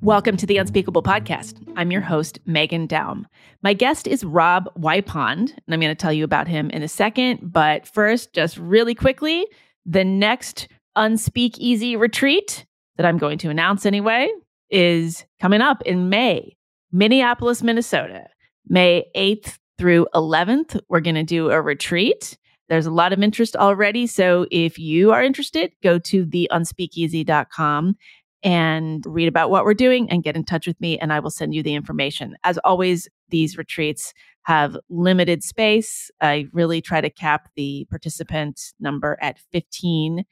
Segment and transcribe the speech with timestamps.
[0.00, 1.62] Welcome to the Unspeakable Podcast.
[1.76, 3.26] I'm your host, Meghan Daum.
[3.62, 6.88] My guest is Rob Wipond, and I'm going to tell you about him in a
[6.88, 7.52] second.
[7.52, 9.46] But first, just really quickly,
[9.84, 12.64] the next Unspeakeasy retreat
[12.96, 14.30] that I'm going to announce anyway
[14.70, 16.56] is coming up in May,
[16.90, 18.26] Minneapolis, Minnesota,
[18.66, 20.80] May 8th through 11th.
[20.88, 22.38] We're going to do a retreat.
[22.74, 24.04] There's a lot of interest already.
[24.08, 27.94] So if you are interested, go to theunspeakeasy.com
[28.42, 31.30] and read about what we're doing and get in touch with me, and I will
[31.30, 32.36] send you the information.
[32.42, 36.10] As always, these retreats have limited space.
[36.20, 40.24] I really try to cap the participant number at 15,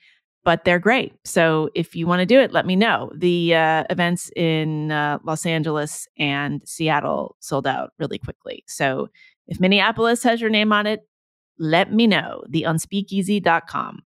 [0.42, 1.12] but they're great.
[1.24, 3.12] So if you want to do it, let me know.
[3.14, 8.64] The uh, events in uh, Los Angeles and Seattle sold out really quickly.
[8.66, 9.10] So
[9.46, 11.06] if Minneapolis has your name on it,
[11.58, 12.42] let me know.
[12.50, 14.02] Theunspeakeasy.com.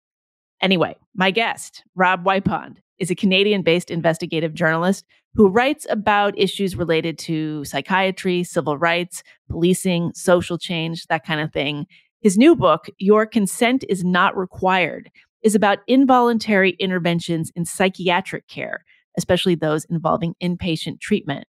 [0.62, 6.78] Anyway, my guest, Rob Wipond is a Canadian based investigative journalist who writes about issues
[6.78, 11.86] related to psychiatry, civil rights, policing, social change, that kind of thing.
[12.22, 15.12] His new book, Your Consent is Not Required,
[15.44, 18.84] is about involuntary interventions in psychiatric care,
[19.18, 21.46] especially those involving inpatient treatment.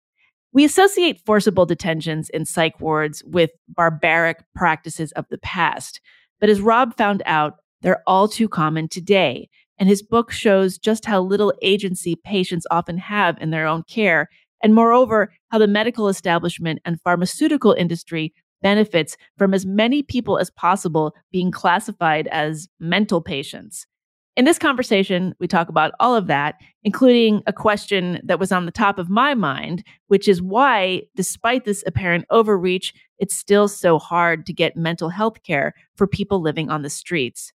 [0.52, 6.00] We associate forcible detentions in psych wards with barbaric practices of the past.
[6.40, 9.48] But as Rob found out, they're all too common today
[9.80, 14.28] and his book shows just how little agency patients often have in their own care,
[14.62, 20.50] and moreover, how the medical establishment and pharmaceutical industry benefits from as many people as
[20.50, 23.86] possible being classified as mental patients.
[24.40, 28.64] In this conversation, we talk about all of that, including a question that was on
[28.64, 33.98] the top of my mind, which is why, despite this apparent overreach, it's still so
[33.98, 37.52] hard to get mental health care for people living on the streets.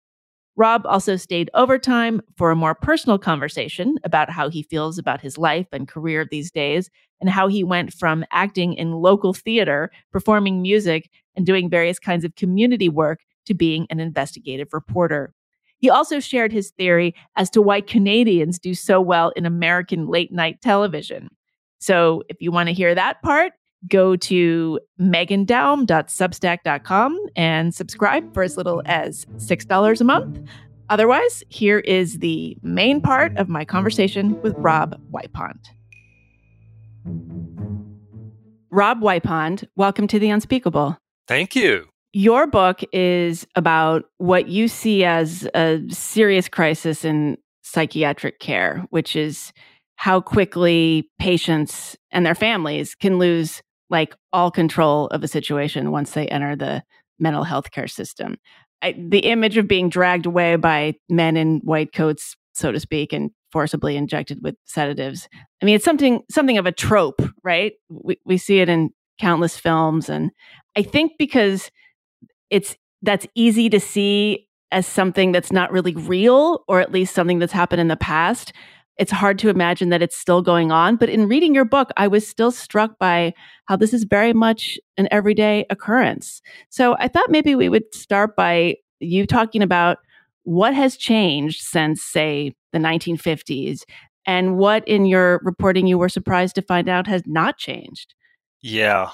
[0.57, 5.39] Rob also stayed overtime for a more personal conversation about how he feels about his
[5.39, 10.61] life and career these days, and how he went from acting in local theater, performing
[10.61, 15.33] music, and doing various kinds of community work to being an investigative reporter.
[15.83, 20.33] He also shared his theory as to why Canadians do so well in American late
[20.33, 21.29] night television.
[21.81, 23.51] So, if you want to hear that part,
[23.89, 30.39] go to meghandaum.substack.com and subscribe for as little as $6 a month.
[30.89, 35.59] Otherwise, here is the main part of my conversation with Rob Wipond.
[38.71, 40.97] Rob Wipond, welcome to The Unspeakable.
[41.27, 41.92] Thank you.
[42.13, 49.17] Your book is about what you see as a serious crisis in psychiatric care, which
[49.17, 49.53] is
[49.97, 56.11] how quickly patients and their families can lose like all control of a situation once
[56.11, 56.83] they enter the
[57.19, 58.37] mental health care system.
[58.83, 63.13] I, the image of being dragged away by men in white coats, so to speak,
[63.13, 65.29] and forcibly injected with sedatives.
[65.63, 67.75] I mean, it's something something of a trope, right?
[67.89, 68.91] We we see it in
[69.21, 70.31] countless films, and
[70.77, 71.71] I think because
[72.53, 77.41] it's that's easy to see as something that's not really real, or at least something
[77.41, 78.53] that's happened in the past
[78.99, 80.97] it's hard to imagine that it's still going on.
[80.97, 83.35] But in reading your book, I was still struck by
[83.67, 86.43] how this is very much an everyday occurrence.
[86.69, 89.99] So I thought maybe we would start by you talking about
[90.45, 93.83] what has changed since, say, the 1950s
[94.27, 98.15] and what in your reporting you were surprised to find out has not changed.
[98.61, 99.11] Yeah.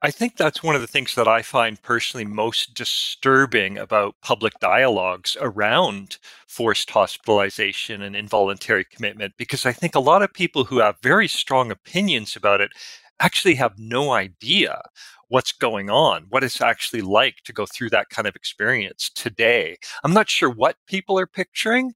[0.00, 4.52] I think that's one of the things that I find personally most disturbing about public
[4.60, 10.78] dialogues around forced hospitalization and involuntary commitment, because I think a lot of people who
[10.78, 12.70] have very strong opinions about it
[13.18, 14.80] actually have no idea
[15.26, 19.76] what's going on, what it's actually like to go through that kind of experience today.
[20.04, 21.92] I'm not sure what people are picturing,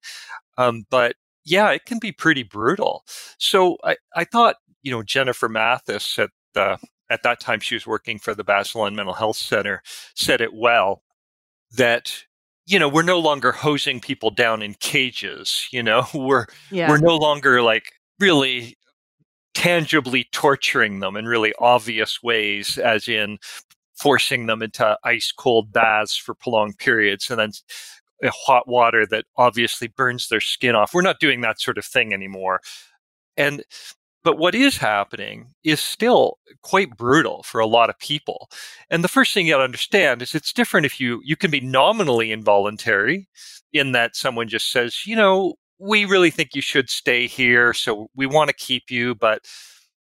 [0.59, 1.15] um, but
[1.45, 3.05] yeah, it can be pretty brutal.
[3.39, 6.79] So I, I thought, you know, Jennifer Mathis at the
[7.13, 9.83] at that time she was working for the Bazelon Mental Health Center,
[10.15, 11.03] said it well
[11.73, 12.25] that
[12.67, 15.69] you know we're no longer hosing people down in cages.
[15.71, 16.89] You know we're yeah.
[16.89, 18.77] we're no longer like really
[19.55, 23.39] tangibly torturing them in really obvious ways, as in
[23.95, 27.53] forcing them into ice cold baths for prolonged periods and then
[28.31, 30.95] hot water that obviously burns their skin off.
[30.95, 32.61] We're not doing that sort of thing anymore.
[33.37, 33.65] And
[34.25, 38.49] but what is happening is still quite brutal for a lot of people.
[38.91, 41.51] And the first thing you got to understand is it's different if you you can
[41.51, 43.29] be nominally involuntary
[43.73, 48.09] in that someone just says, you know, we really think you should stay here, so
[48.15, 49.41] we want to keep you, but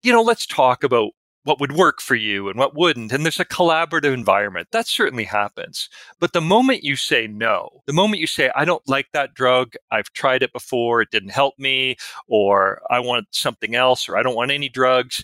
[0.02, 1.10] you know, let's talk about
[1.46, 3.12] what would work for you and what wouldn't.
[3.12, 4.68] And there's a collaborative environment.
[4.72, 5.88] That certainly happens.
[6.18, 9.74] But the moment you say no, the moment you say, I don't like that drug,
[9.92, 11.96] I've tried it before, it didn't help me,
[12.26, 15.22] or I want something else, or I don't want any drugs,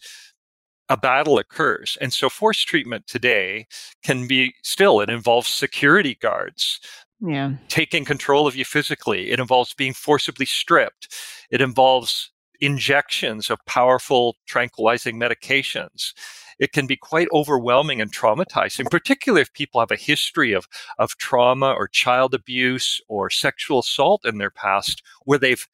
[0.88, 1.98] a battle occurs.
[2.00, 3.66] And so forced treatment today
[4.04, 6.80] can be still, it involves security guards.
[7.24, 7.52] Yeah.
[7.68, 9.30] Taking control of you physically.
[9.30, 11.08] It involves being forcibly stripped.
[11.50, 12.31] It involves
[12.62, 16.14] injections of powerful tranquilizing medications.
[16.60, 21.16] It can be quite overwhelming and traumatizing, particularly if people have a history of, of
[21.16, 25.66] trauma or child abuse or sexual assault in their past, where they've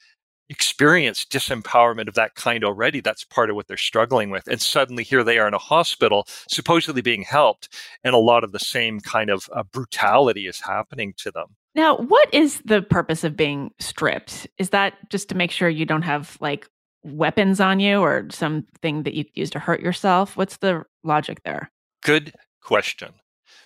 [0.48, 3.00] experienced disempowerment of that kind already.
[3.00, 4.48] That's part of what they're struggling with.
[4.48, 7.68] And suddenly here they are in a hospital, supposedly being helped,
[8.02, 11.56] and a lot of the same kind of uh, brutality is happening to them.
[11.74, 14.48] Now, what is the purpose of being stripped?
[14.58, 16.66] Is that just to make sure you don't have like
[17.02, 20.36] weapons on you or something that you use to hurt yourself?
[20.36, 21.70] What's the logic there?
[22.02, 23.14] Good question.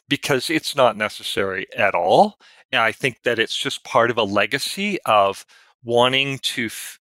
[0.08, 2.38] Because it's not necessary at all.
[2.70, 5.44] And I think that it's just part of a legacy of
[5.84, 6.99] wanting to f-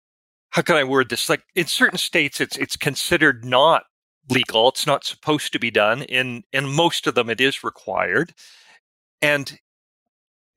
[0.52, 1.30] how can I word this?
[1.30, 3.84] Like in certain states, it's it's considered not
[4.30, 4.70] legal.
[4.70, 6.04] It's not supposed to be done.
[6.04, 8.34] In in most of them, it is required,
[9.22, 9.58] and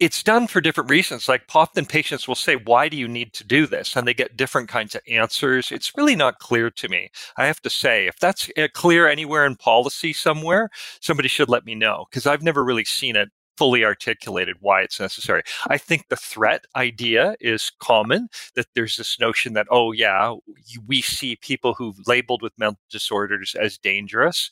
[0.05, 1.29] it's done for different reasons.
[1.29, 3.97] Like often patients will say, why do you need to do this?
[3.97, 5.73] And they get different kinds of answers.
[5.73, 7.11] It's really not clear to me.
[7.39, 10.69] I have to say, if that's uh, clear anywhere in policy somewhere,
[11.01, 15.01] somebody should let me know because I've never really seen it fully articulated why it's
[15.01, 15.43] necessary.
[15.69, 20.35] I think the threat idea is common that there's this notion that, oh, yeah,
[20.87, 24.51] we see people who've labeled with mental disorders as dangerous.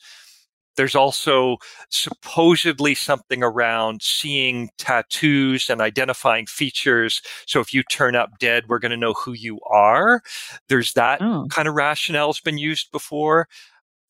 [0.75, 1.57] There's also
[1.89, 7.21] supposedly something around seeing tattoos and identifying features.
[7.45, 10.21] So if you turn up dead, we're going to know who you are.
[10.69, 11.47] There's that oh.
[11.49, 13.47] kind of rationale has been used before.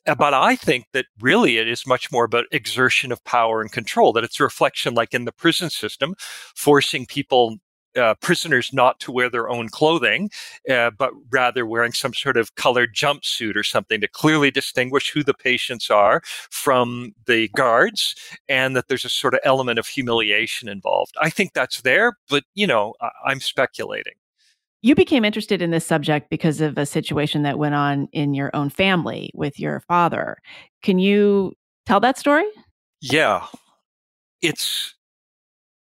[0.06, 3.72] Uh, but I think that really it is much more about exertion of power and
[3.72, 6.16] control, that it's a reflection like in the prison system,
[6.56, 7.58] forcing people
[7.96, 10.30] uh, prisoners not to wear their own clothing,
[10.70, 15.24] uh, but rather wearing some sort of colored jumpsuit or something to clearly distinguish who
[15.24, 18.16] the patients are from the guards,
[18.48, 21.16] and that there's a sort of element of humiliation involved.
[21.22, 24.14] I think that's there, but you know, I- I'm speculating.
[24.82, 28.52] You became interested in this subject because of a situation that went on in your
[28.54, 30.38] own family with your father.
[30.82, 31.54] Can you
[31.86, 32.46] tell that story?
[33.00, 33.46] Yeah.
[34.42, 34.94] It's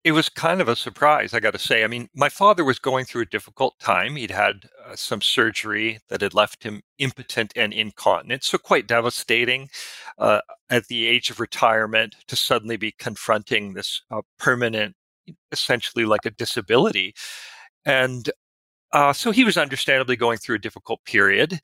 [0.08, 1.84] it was kind of a surprise, I got to say.
[1.84, 4.16] I mean, my father was going through a difficult time.
[4.16, 9.68] He'd had uh, some surgery that had left him impotent and incontinent, so quite devastating
[10.18, 10.40] uh,
[10.70, 14.96] at the age of retirement to suddenly be confronting this uh, permanent,
[15.52, 17.14] essentially like a disability.
[17.84, 18.30] And
[18.94, 21.60] uh, so he was understandably going through a difficult period.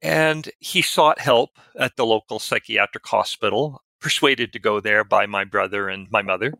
[0.00, 5.44] And he sought help at the local psychiatric hospital, persuaded to go there by my
[5.44, 6.54] brother and my mother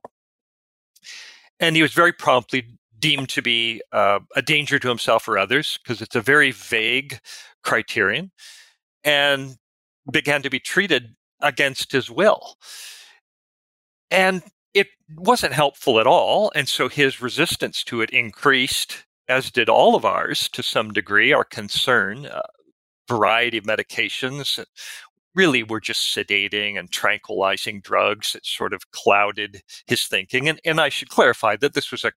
[1.59, 2.67] and he was very promptly
[2.99, 7.19] deemed to be uh, a danger to himself or others because it's a very vague
[7.63, 8.31] criterion
[9.05, 9.57] and
[10.11, 12.57] began to be treated against his will.
[14.11, 14.43] And
[14.75, 16.53] it wasn't helpful at all.
[16.55, 21.33] And so his resistance to it increased, as did all of ours to some degree,
[21.33, 22.27] our concern.
[22.27, 22.43] Uh,
[23.09, 24.65] variety of medications
[25.35, 30.49] really were just sedating and tranquilizing drugs that sort of clouded his thinking.
[30.49, 32.13] And, and I should clarify that this was a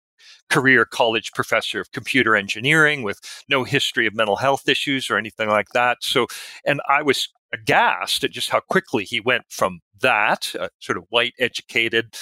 [0.50, 3.19] career college professor of computer engineering with
[3.50, 5.98] no history of mental health issues or anything like that.
[6.01, 6.27] So,
[6.65, 11.34] and I was aghast at just how quickly he went from that, sort of white,
[11.39, 12.15] educated,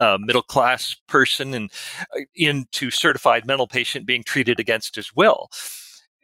[0.00, 1.70] uh, middle class person, and
[2.16, 5.48] uh, into certified mental patient being treated against his will.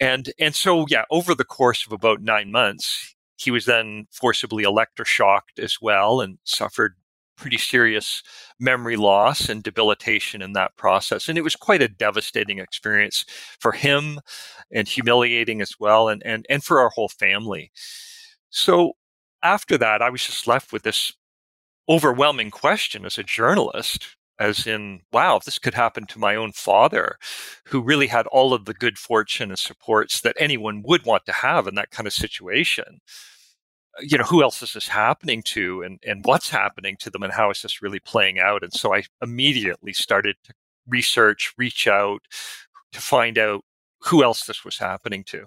[0.01, 4.65] And and so yeah, over the course of about nine months, he was then forcibly
[4.65, 6.95] electroshocked as well and suffered
[7.37, 8.23] pretty serious
[8.61, 11.29] memory loss and debilitation in that process.
[11.29, 13.25] And it was quite a devastating experience
[13.59, 14.21] for him
[14.71, 17.73] and humiliating as well, and, and, and for our whole family.
[18.51, 18.93] So
[19.43, 21.13] after that, I was just left with this
[21.89, 26.53] overwhelming question as a journalst as in, wow, if this could happen to my own
[26.53, 27.17] father,
[27.67, 31.33] who really had all of the good fortune and supports that anyone would want to
[31.33, 33.01] have in that kind of situation.
[33.99, 37.23] Uh, you know, who else is this happening to and, and what's happening to them
[37.23, 38.63] and how is this really playing out?
[38.63, 40.53] And so I immediately started to
[40.89, 42.21] research, reach out
[42.93, 43.63] to find out
[44.01, 45.47] who else this was happening to.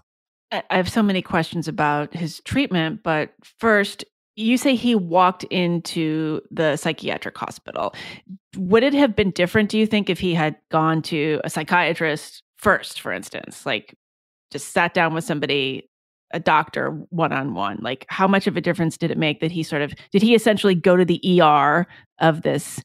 [0.51, 4.05] I have so many questions about his treatment, but first,
[4.37, 7.93] you say he walked into the psychiatric hospital.
[8.55, 12.43] Would it have been different, do you think, if he had gone to a psychiatrist
[12.55, 13.65] first, for instance?
[13.65, 13.97] Like
[14.51, 15.89] just sat down with somebody
[16.31, 17.79] a doctor one on one?
[17.81, 20.35] Like, how much of a difference did it make that he sort of did he
[20.35, 21.87] essentially go to the ER
[22.19, 22.79] of this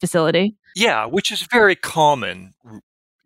[0.00, 0.56] facility?
[0.74, 2.54] Yeah, which is very common.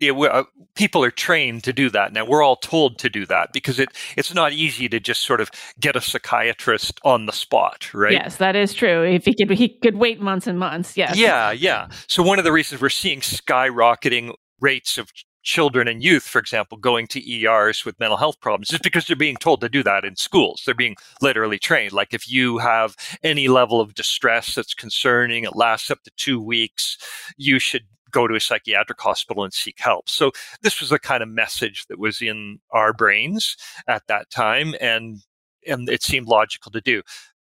[0.02, 0.44] It, uh,
[0.74, 2.24] people are trained to do that now.
[2.24, 5.50] We're all told to do that because it it's not easy to just sort of
[5.80, 8.12] get a psychiatrist on the spot, right?
[8.12, 9.04] Yes, that is true.
[9.04, 10.96] If he could he could wait months and months.
[10.96, 11.16] Yes.
[11.16, 11.88] Yeah, yeah.
[12.08, 15.10] So one of the reasons we're seeing skyrocketing rates of
[15.42, 19.16] children and youth, for example, going to ERs with mental health problems just because they're
[19.16, 20.62] being told to do that in schools.
[20.64, 21.92] They're being literally trained.
[21.92, 26.40] Like if you have any level of distress that's concerning, it lasts up to two
[26.40, 26.96] weeks,
[27.36, 30.08] you should go to a psychiatric hospital and seek help.
[30.08, 33.56] So this was the kind of message that was in our brains
[33.88, 35.18] at that time and
[35.66, 37.02] and it seemed logical to do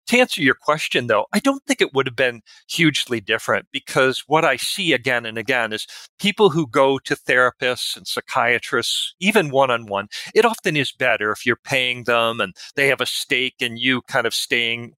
[0.06, 4.24] to answer your question, though, I don't think it would have been hugely different because
[4.26, 5.86] what I see again and again is
[6.18, 11.32] people who go to therapists and psychiatrists, even one on one, it often is better
[11.32, 14.94] if you're paying them and they have a stake in you kind of staying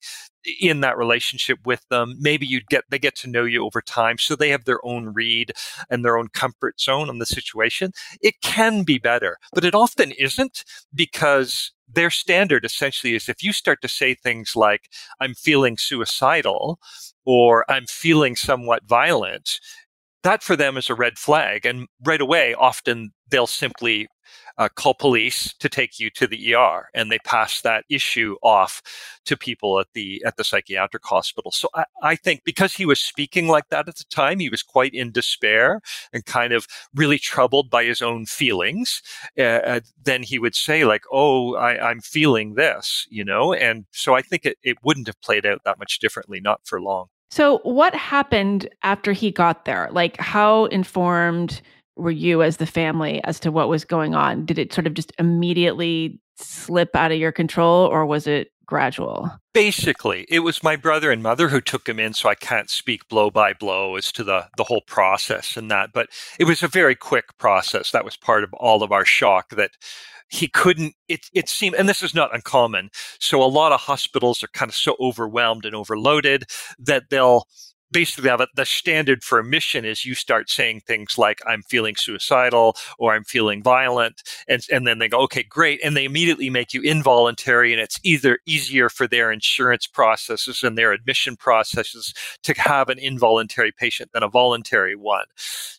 [0.60, 4.18] in that relationship with them maybe you get they get to know you over time
[4.18, 5.52] so they have their own read
[5.90, 10.12] and their own comfort zone on the situation it can be better but it often
[10.12, 14.88] isn't because their standard essentially is if you start to say things like,
[15.20, 16.78] I'm feeling suicidal
[17.24, 19.60] or I'm feeling somewhat violent,
[20.22, 21.64] that for them is a red flag.
[21.64, 24.08] And right away, often they'll simply
[24.58, 28.82] uh, call police to take you to the ER, and they pass that issue off
[29.24, 31.50] to people at the at the psychiatric hospital.
[31.52, 34.62] So I, I think because he was speaking like that at the time, he was
[34.62, 35.80] quite in despair
[36.12, 39.02] and kind of really troubled by his own feelings.
[39.38, 43.86] Uh, uh then he would say like, "Oh, I, I'm feeling this," you know, and
[43.92, 47.06] so I think it, it wouldn't have played out that much differently, not for long.
[47.30, 49.88] So, what happened after he got there?
[49.90, 51.60] Like, how informed
[51.96, 54.44] were you as the family as to what was going on?
[54.44, 59.30] Did it sort of just immediately slip out of your control or was it gradual?
[59.54, 63.08] Basically, it was my brother and mother who took him in, so I can't speak
[63.08, 65.90] blow by blow as to the, the whole process and that.
[65.94, 67.92] But it was a very quick process.
[67.92, 69.70] That was part of all of our shock that
[70.28, 74.42] he couldn't it it seemed and this is not uncommon so a lot of hospitals
[74.42, 76.44] are kind of so overwhelmed and overloaded
[76.78, 77.46] that they'll
[77.92, 82.76] basically the standard for a mission is you start saying things like i'm feeling suicidal
[82.98, 86.74] or i'm feeling violent and, and then they go okay great and they immediately make
[86.74, 92.12] you involuntary and it's either easier for their insurance processes and their admission processes
[92.42, 95.26] to have an involuntary patient than a voluntary one.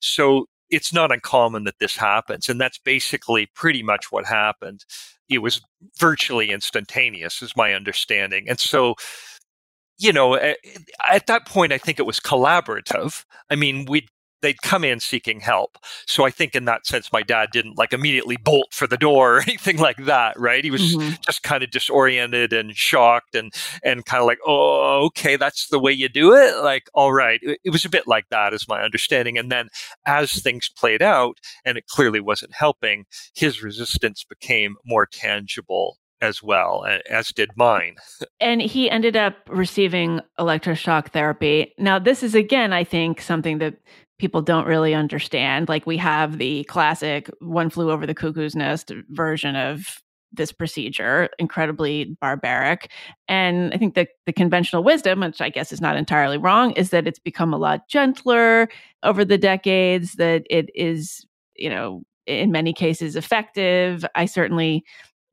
[0.02, 4.86] So it's not uncommon that this happens and that's basically pretty much what happened.
[5.30, 5.62] It was
[5.98, 8.96] virtually instantaneous is my understanding and so
[9.98, 13.26] you know, at that point, I think it was collaborative.
[13.50, 14.08] I mean, we
[14.42, 15.78] they'd come in seeking help.
[16.06, 19.38] So I think in that sense, my dad didn't like immediately bolt for the door
[19.38, 20.64] or anything like that, right?
[20.64, 21.16] He was mm-hmm.
[21.22, 25.80] just kind of disoriented and shocked and and kind of like, oh, okay, that's the
[25.80, 26.64] way you do it.
[26.64, 29.38] Like, all right, it, it was a bit like that, is my understanding.
[29.38, 29.70] And then
[30.06, 36.42] as things played out, and it clearly wasn't helping, his resistance became more tangible as
[36.42, 37.96] well, as did mine.
[38.40, 41.74] and he ended up receiving electroshock therapy.
[41.78, 43.76] Now, this is again, I think, something that
[44.20, 45.70] people don't really understand.
[45.70, 50.02] Like we have the classic one flew over the cuckoo's nest version of
[50.34, 52.92] this procedure, incredibly barbaric.
[53.28, 56.90] And I think the, the conventional wisdom, which I guess is not entirely wrong, is
[56.90, 58.68] that it's become a lot gentler
[59.04, 64.06] over the decades, that it is, you know, in many cases effective.
[64.16, 64.84] I certainly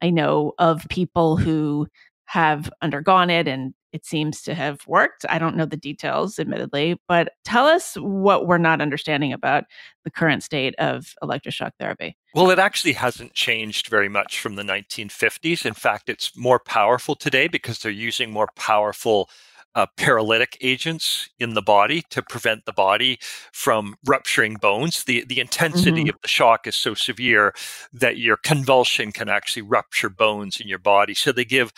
[0.04, 1.86] I know of people who
[2.26, 5.24] have undergone it and it seems to have worked.
[5.30, 9.64] I don't know the details, admittedly, but tell us what we're not understanding about
[10.04, 12.18] the current state of electroshock therapy.
[12.34, 15.64] Well, it actually hasn't changed very much from the 1950s.
[15.64, 19.30] In fact, it's more powerful today because they're using more powerful
[19.74, 23.18] uh, paralytic agents in the body to prevent the body
[23.52, 25.04] from rupturing bones.
[25.04, 26.10] The the intensity mm-hmm.
[26.10, 27.54] of the shock is so severe
[27.92, 31.14] that your convulsion can actually rupture bones in your body.
[31.14, 31.72] So they give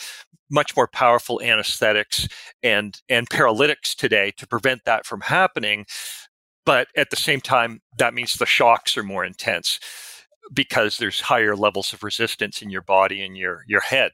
[0.51, 2.29] much more powerful anesthetics
[2.63, 5.87] and and paralytics today to prevent that from happening.
[6.65, 9.79] But at the same time, that means the shocks are more intense
[10.53, 14.13] because there's higher levels of resistance in your body and your your head.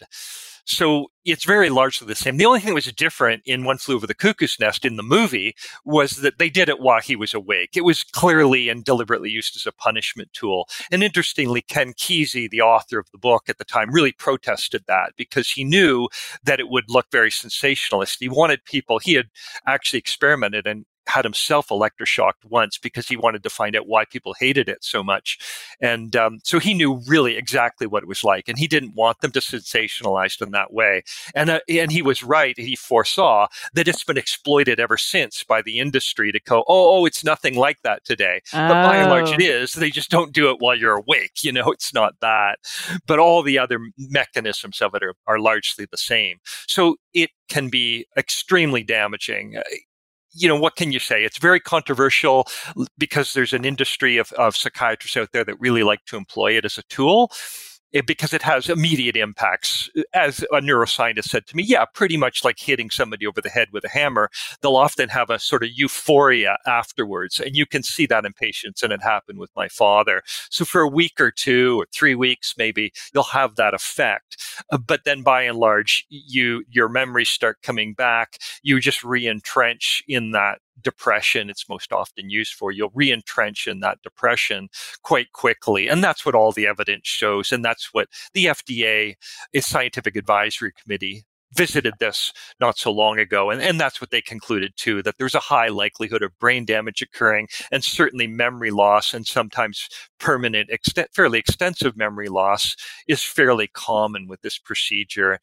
[0.65, 2.37] So it's very largely the same.
[2.37, 5.03] The only thing that was different in One Flew Over the Cuckoo's Nest in the
[5.03, 7.71] movie was that they did it while he was awake.
[7.77, 10.69] It was clearly and deliberately used as a punishment tool.
[10.91, 15.15] And interestingly, Ken Kesey, the author of the book at the time, really protested that
[15.17, 16.09] because he knew
[16.45, 18.19] that it would look very sensationalist.
[18.21, 19.27] He wanted people, he had
[19.67, 24.35] actually experimented and had himself electroshocked once because he wanted to find out why people
[24.39, 25.39] hated it so much.
[25.81, 28.49] And um, so he knew really exactly what it was like.
[28.49, 31.03] And he didn't want them to sensationalize in that way.
[31.35, 32.59] And, uh, and he was right.
[32.59, 37.07] He foresaw that it's been exploited ever since by the industry to go, oh, oh
[37.07, 38.41] it's nothing like that today.
[38.53, 38.69] Oh.
[38.69, 39.81] But by and large, it oh.
[39.81, 41.43] They just don't do it while you're awake.
[41.43, 42.59] You know, it's not that.
[43.07, 46.39] But all the other mechanisms of it are, are largely the same.
[46.67, 49.61] So it can be extremely damaging
[50.35, 51.25] you know, what can you say?
[51.25, 52.47] It's very controversial
[52.99, 56.65] because there's an industry of, of psychiatrists out there that really like to employ it
[56.65, 57.31] as a tool
[57.93, 59.91] it, because it has immediate impacts.
[60.15, 63.69] As a neuroscientist said to me, yeah, pretty much like hitting somebody over the head
[63.73, 64.31] with a hammer.
[64.61, 67.41] They'll often have a sort of euphoria afterwards.
[67.41, 68.83] And you can see that in patients.
[68.83, 70.23] And it happened with my father.
[70.51, 74.43] So for a week or two or three weeks, maybe you'll have that effect.
[74.71, 78.39] Uh, but then by and large, you, your memories start coming back.
[78.63, 84.03] You just re-entrench in that depression it's most often used for, you'll re-entrench in that
[84.03, 84.69] depression
[85.03, 85.89] quite quickly.
[85.89, 87.53] And that's what all the evidence shows.
[87.53, 89.15] And that's what the FDA,
[89.53, 91.25] its scientific advisory committee,
[91.55, 93.51] visited this not so long ago.
[93.51, 97.03] And, and that's what they concluded too, that there's a high likelihood of brain damage
[97.03, 100.71] occurring and certainly memory loss and sometimes permanent,
[101.15, 102.75] fairly extensive memory loss
[103.07, 105.39] is fairly common with this procedure.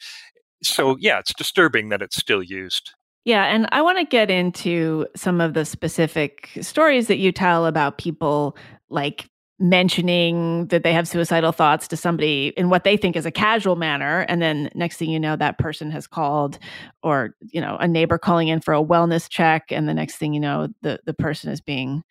[0.64, 2.92] So yeah, it's disturbing that it's still used.
[3.30, 7.68] Yeah, and I want to get into some of the specific stories that you tell
[7.68, 8.58] about people
[8.90, 13.32] like mentioning that they have suicidal thoughts to somebody in what they think is a
[13.32, 16.58] casual manner and then next thing you know that person has called
[17.04, 20.34] or you know a neighbor calling in for a wellness check and the next thing
[20.34, 22.04] you know the the person is being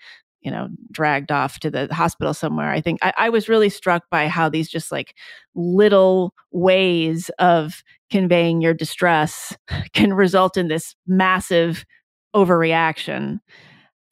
[0.49, 4.05] you know dragged off to the hospital somewhere i think I, I was really struck
[4.11, 5.15] by how these just like
[5.55, 9.55] little ways of conveying your distress
[9.93, 11.85] can result in this massive
[12.35, 13.41] overreaction.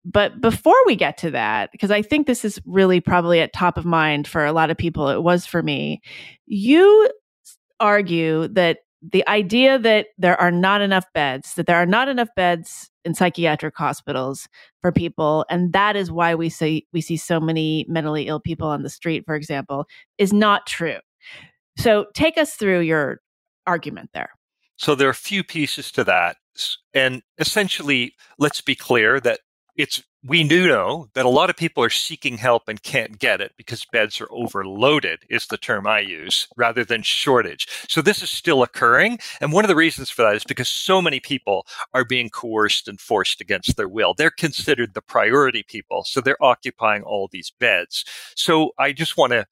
[0.05, 3.77] But before we get to that, because I think this is really probably at top
[3.77, 6.01] of mind for a lot of people, it was for me,
[6.47, 7.11] you
[7.81, 12.29] argue that the idea that there are not enough beds, that there are not enough
[12.37, 14.49] beds in psychiatric hospitals
[14.83, 18.69] for people, and that is why we see we see so many mentally ill people
[18.69, 19.87] on the street, for example,
[20.19, 20.99] is not true.
[21.79, 23.21] So take us through your
[23.67, 24.31] argument there.
[24.77, 26.37] So there are a few pieces to that.
[26.95, 29.41] And essentially, let's be clear that
[29.77, 33.41] it's we do know that a lot of people are seeking help and can't get
[33.41, 37.69] it because beds are overloaded is the term I use rather than shortage.
[37.89, 39.19] So this is still occurring.
[39.41, 42.89] And one of the reasons for that is because so many people are being coerced
[42.89, 44.15] and forced against their will.
[44.15, 46.05] They're considered the priority people.
[46.05, 48.05] So they're occupying all these beds.
[48.35, 49.47] So I just want to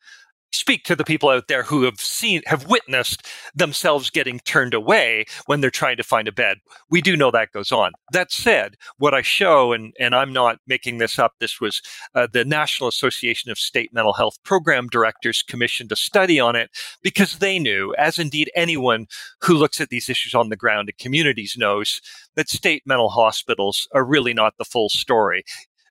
[0.55, 5.25] speak to the people out there who have seen, have witnessed themselves getting turned away
[5.47, 6.59] when they're trying to find a bed.
[6.91, 7.93] We do know that goes on.
[8.13, 11.83] That said, what I show, and, and I'm not making this up, this was
[12.15, 16.71] uh, the National Association of State Mental Health Program Directors commissioned a study on it
[17.03, 19.07] because they knew, as indeed anyone
[19.41, 22.01] who looks at these issues on the ground in communities knows,
[22.37, 25.45] that state mental hospitals are really not the full story.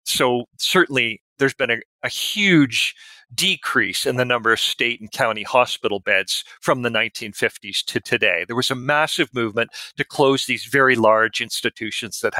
[0.05, 2.95] So certainly there's been a, a huge
[3.33, 8.43] decrease in the number of state and county hospital beds from the 1950s to today.
[8.45, 12.33] There was a massive movement to close these very large institutions that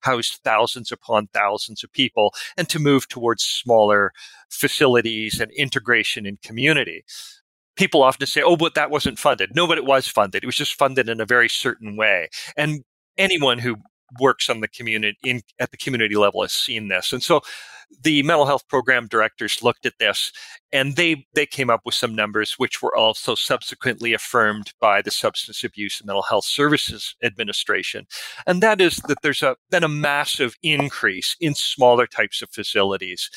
[0.00, 4.12] housed thousands upon thousands of people and to move towards smaller
[4.50, 7.04] facilities and integration in community.
[7.76, 9.54] People often say, oh, but that wasn't funded.
[9.54, 10.42] No, but it was funded.
[10.42, 12.28] It was just funded in a very certain way.
[12.56, 12.84] And
[13.16, 13.76] anyone who
[14.20, 17.12] works on the community in at the community level has seen this.
[17.12, 17.42] And so
[18.02, 20.32] the mental health program directors looked at this
[20.72, 25.10] and they they came up with some numbers which were also subsequently affirmed by the
[25.10, 28.06] substance abuse and mental health services administration
[28.46, 33.30] and that is that there's a been a massive increase in smaller types of facilities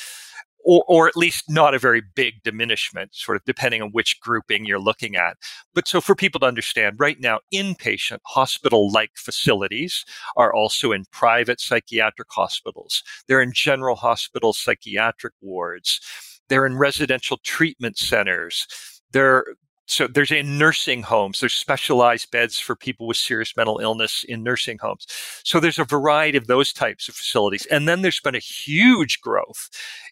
[0.66, 4.66] or, or at least not a very big diminishment, sort of depending on which grouping
[4.66, 5.38] you're looking at.
[5.74, 10.04] But so for people to understand, right now, inpatient hospital like facilities
[10.36, 13.04] are also in private psychiatric hospitals.
[13.28, 16.02] They're in general hospital psychiatric wards.
[16.50, 18.68] They're in residential treatment centers.
[19.12, 19.46] They're
[19.88, 24.44] so there's in nursing homes there's specialized beds for people with serious mental illness in
[24.44, 25.06] nursing homes.
[25.44, 29.22] So there's a variety of those types of facilities and then there's been a huge
[29.22, 29.70] growth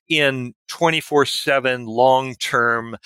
[0.10, 2.98] in 24/7 long-term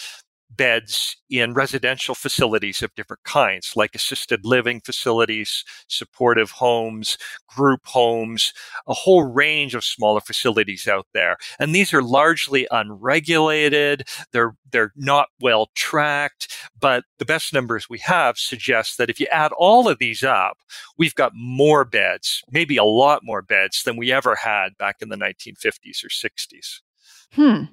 [0.49, 8.53] beds in residential facilities of different kinds, like assisted living facilities, supportive homes, group homes,
[8.87, 11.37] a whole range of smaller facilities out there.
[11.59, 14.07] And these are largely unregulated.
[14.31, 19.27] They're, they're not well tracked, but the best numbers we have suggest that if you
[19.31, 20.57] add all of these up,
[20.97, 25.09] we've got more beds, maybe a lot more beds than we ever had back in
[25.09, 26.81] the 1950s or 60s.
[27.33, 27.63] Hmm.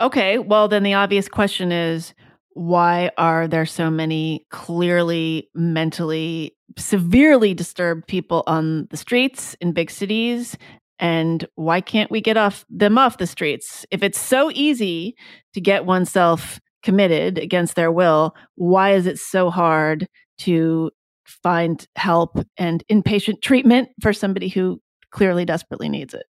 [0.00, 0.38] Okay.
[0.38, 2.14] Well, then the obvious question is
[2.56, 9.90] why are there so many clearly mentally severely disturbed people on the streets in big
[9.90, 10.56] cities
[10.98, 15.14] and why can't we get off them off the streets if it's so easy
[15.52, 20.90] to get oneself committed against their will why is it so hard to
[21.26, 26.24] find help and inpatient treatment for somebody who clearly desperately needs it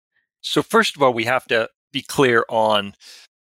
[0.40, 2.94] so first of all we have to be clear on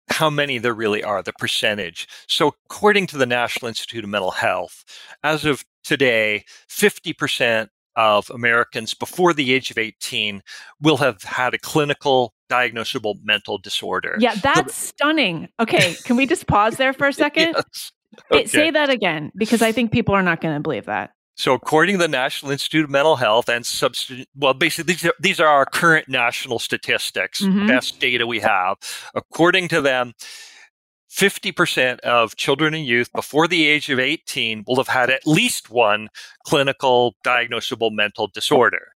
[0.09, 2.07] how many there really are, the percentage.
[2.28, 4.85] So, according to the National Institute of Mental Health,
[5.22, 10.42] as of today, 50% of Americans before the age of 18
[10.80, 14.16] will have had a clinical diagnosable mental disorder.
[14.18, 15.48] Yeah, that's stunning.
[15.61, 17.54] Okay, can we just pause there for a second?
[17.57, 17.92] yes.
[18.33, 18.46] okay.
[18.46, 21.11] Say that again because I think people are not going to believe that.
[21.36, 25.14] So, according to the National Institute of Mental Health and substitute, well, basically these are,
[25.18, 27.66] these are our current national statistics, mm-hmm.
[27.66, 28.76] best data we have.
[29.14, 30.12] According to them,
[31.10, 35.70] 50% of children and youth before the age of 18 will have had at least
[35.70, 36.08] one
[36.44, 38.88] clinical diagnosable mental disorder.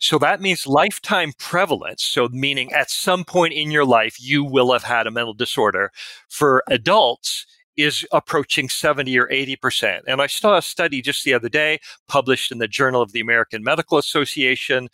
[0.00, 2.02] So that means lifetime prevalence.
[2.02, 5.90] So, meaning at some point in your life, you will have had a mental disorder.
[6.28, 7.46] For adults,
[7.76, 10.00] is approaching 70 or 80%.
[10.06, 13.20] And I saw a study just the other day published in the Journal of the
[13.20, 14.88] American Medical Association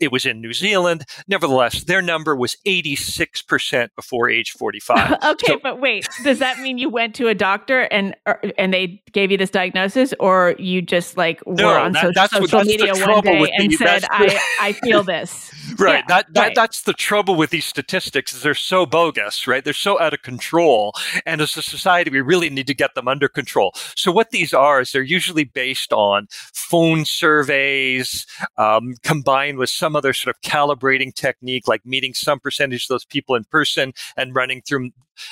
[0.00, 1.04] it was in New Zealand.
[1.28, 5.12] Nevertheless, their number was 86% before age 45.
[5.24, 8.74] okay, so, but wait, does that mean you went to a doctor and or, and
[8.74, 12.58] they gave you this diagnosis or you just like no, were on that, so, social
[12.58, 15.52] what, media one day and the, said, I, I feel this?
[15.78, 15.98] Right.
[15.98, 16.54] Yeah, that, that right.
[16.54, 19.64] That's the trouble with these statistics is they're so bogus, right?
[19.64, 20.92] They're so out of control.
[21.26, 23.72] And as a society, we really need to get them under control.
[23.96, 28.26] So what these are is they're usually based on phone surveys
[28.58, 33.04] um, combined with some other sort of calibrating technique, like meeting some percentage of those
[33.04, 34.90] people in person and running through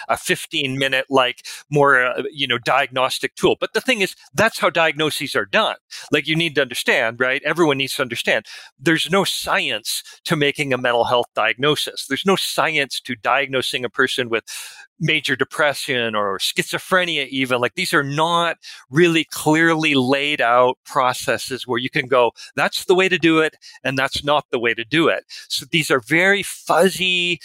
[0.09, 3.57] a 15 minute like more uh, you know diagnostic tool.
[3.59, 5.77] But the thing is that's how diagnoses are done.
[6.11, 7.43] Like you need to understand right?
[7.45, 8.47] Everyone needs to understand.
[8.79, 12.07] There's no science to making a mental health diagnosis.
[12.09, 14.45] There's no science to diagnosing a person with
[15.01, 17.61] major depression or schizophrenia even.
[17.61, 18.59] Like these are not
[18.91, 23.57] really clearly laid out processes where you can go that's the way to do it
[23.85, 25.25] and that's not the way to do it.
[25.49, 27.41] So these are very fuzzy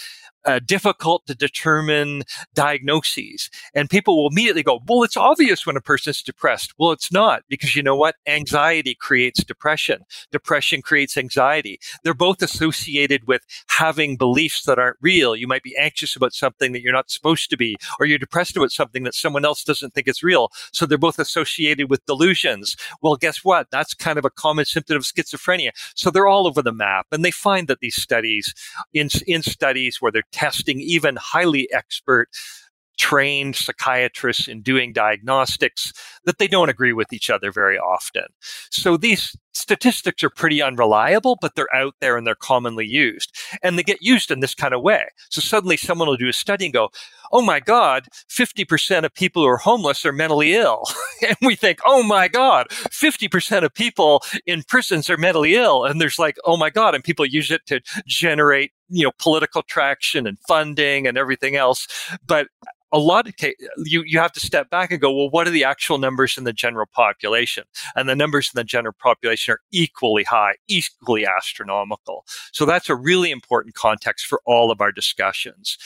[0.48, 2.24] uh, difficult to determine
[2.56, 3.50] diagnoses.
[3.76, 6.74] And people will immediately go, well, it's obvious when a person's depressed.
[6.80, 8.16] Well, it's not because you know what?
[8.26, 10.04] Anxiety creates depression.
[10.32, 11.80] Depression creates anxiety.
[12.04, 15.36] They're both associated with having beliefs that aren't real.
[15.36, 18.56] You might be anxious about something that you're not supposed to be, or you're depressed
[18.56, 20.50] about something that someone else doesn't think is real.
[20.72, 22.78] So they're both associated with delusions.
[23.02, 23.68] Well, guess what?
[23.72, 25.72] That's kind of a common symptom of schizophrenia.
[25.96, 27.08] So they're all over the map.
[27.12, 28.54] And they find that these studies,
[28.94, 32.30] in, in studies where they're testing even highly expert
[33.00, 35.94] trained psychiatrists in doing diagnostics
[36.26, 38.24] that they don't agree with each other very often.
[38.72, 43.36] So these statistics are pretty unreliable, but they're out there and they're commonly used.
[43.64, 45.08] And they get used in this kind of way.
[45.30, 46.90] So suddenly someone will do a study and go,
[47.32, 50.84] oh my God, 50% of people who are homeless are mentally ill.
[51.28, 55.84] and we think, oh my God, 50% of people in prisons are mentally ill.
[55.84, 56.96] And there's like, oh my God.
[56.96, 61.88] And people use it to generate, you know, political traction and funding and everything else.
[62.26, 62.48] But
[62.92, 63.34] a lot of
[63.78, 66.46] you, you have to step back and go, well, what are the actual numbers in
[66.46, 67.66] the general population?
[67.96, 72.26] And the numbers in the general population are equally high, equally astronomical.
[72.52, 75.78] So that's a really important context for all of our discussions.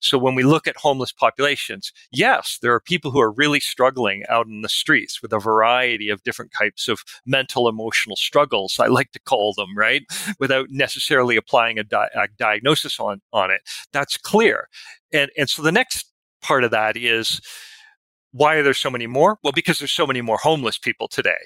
[0.00, 4.24] So when we look at homeless populations, yes, there are people who are really struggling
[4.28, 8.78] out in the streets with a variety of different types of mental emotional struggles.
[8.78, 10.02] I like to call them, right?
[10.38, 13.62] Without necessarily applying a, di- a diagnosis on, on it.
[13.92, 14.68] That's clear.
[15.12, 16.06] And, and so the next
[16.42, 17.40] part of that is
[18.32, 19.38] why are there so many more?
[19.42, 21.38] Well, because there's so many more homeless people today,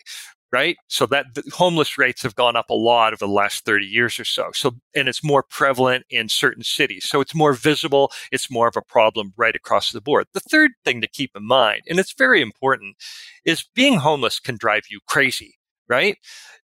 [0.52, 0.76] right?
[0.88, 4.24] So that homeless rates have gone up a lot over the last 30 years or
[4.24, 4.50] so.
[4.52, 7.06] So, and it's more prevalent in certain cities.
[7.08, 8.12] So it's more visible.
[8.30, 10.26] It's more of a problem right across the board.
[10.34, 12.96] The third thing to keep in mind, and it's very important,
[13.44, 15.56] is being homeless can drive you crazy
[15.92, 16.16] right?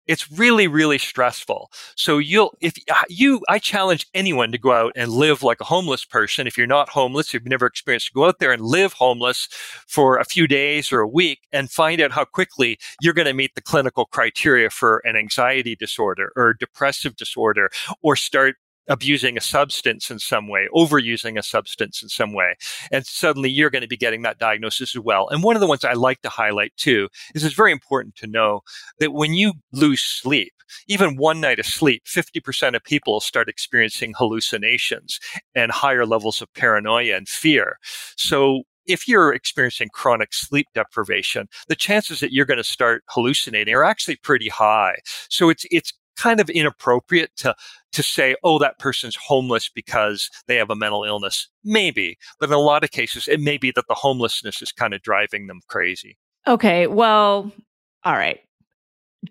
[0.07, 1.69] It's really, really stressful.
[1.95, 2.75] So you'll, if
[3.09, 6.47] you, I challenge anyone to go out and live like a homeless person.
[6.47, 9.49] If you're not homeless, you've never experienced, to go out there and live homeless
[9.85, 13.33] for a few days or a week and find out how quickly you're going to
[13.33, 17.69] meet the clinical criteria for an anxiety disorder or depressive disorder
[18.01, 18.55] or start
[18.87, 22.55] abusing a substance in some way, overusing a substance in some way.
[22.91, 25.27] And suddenly you're going to be getting that diagnosis as well.
[25.29, 28.27] And one of the ones I like to highlight too is it's very important to
[28.27, 28.61] know
[28.99, 30.53] that when you lose sleep,
[30.87, 35.19] even one night of sleep, 50% of people start experiencing hallucinations
[35.55, 37.77] and higher levels of paranoia and fear.
[38.17, 43.73] So if you're experiencing chronic sleep deprivation, the chances that you're going to start hallucinating
[43.73, 44.95] are actually pretty high.
[45.29, 47.55] So it's it's kind of inappropriate to
[47.93, 51.47] to say, oh, that person's homeless because they have a mental illness.
[51.63, 54.93] Maybe, but in a lot of cases, it may be that the homelessness is kind
[54.93, 56.17] of driving them crazy.
[56.45, 57.51] Okay, well,
[58.03, 58.39] all right.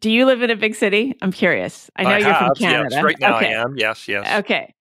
[0.00, 1.14] Do you live in a big city?
[1.22, 1.90] I'm curious.
[1.96, 2.88] I know I you're have, from Canada.
[2.90, 3.54] Yes, right now okay.
[3.54, 3.76] I am.
[3.76, 4.40] Yes, yes.
[4.40, 4.74] Okay.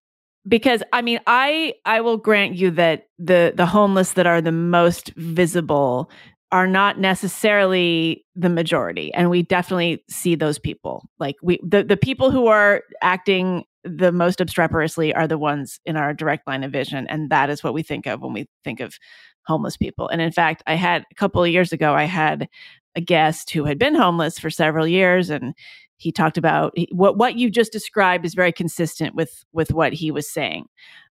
[0.47, 4.51] Because I mean, I I will grant you that the the homeless that are the
[4.51, 6.09] most visible
[6.51, 11.03] are not necessarily the majority and we definitely see those people.
[11.19, 15.97] Like we the, the people who are acting the most obstreperously are the ones in
[15.97, 18.79] our direct line of vision and that is what we think of when we think
[18.79, 18.97] of
[19.45, 20.07] homeless people.
[20.07, 22.47] And in fact i had a couple of years ago i had
[22.95, 25.53] a guest who had been homeless for several years and
[25.97, 30.11] he talked about what what you just described is very consistent with with what he
[30.11, 30.65] was saying.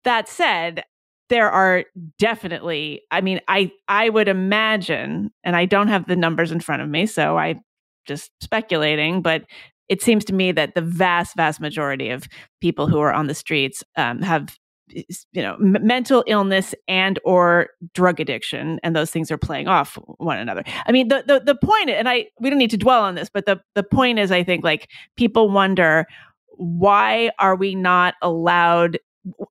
[0.04, 0.84] That said
[1.30, 1.86] there are
[2.20, 6.82] definitely i mean i i would imagine and i don't have the numbers in front
[6.82, 7.56] of me so i
[8.06, 9.44] just speculating but
[9.88, 12.28] it seems to me that the vast vast majority of
[12.62, 14.58] people who are on the streets um, have
[14.90, 19.98] you know m- mental illness and or drug addiction and those things are playing off
[20.18, 20.64] one another.
[20.86, 23.30] I mean the, the the point and i we don't need to dwell on this
[23.34, 26.06] but the the point is i think like people wonder
[26.58, 29.00] why are we not allowed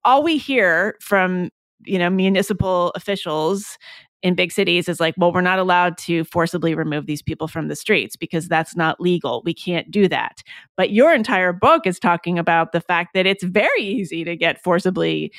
[0.03, 1.49] all we hear from
[1.83, 3.77] you know municipal officials
[4.23, 7.67] in big cities is like well we're not allowed to forcibly remove these people from
[7.67, 9.41] the streets because that's not legal.
[9.45, 10.41] We can't do that.
[10.77, 14.63] But your entire book is talking about the fact that it's very easy to get
[14.63, 15.31] forcibly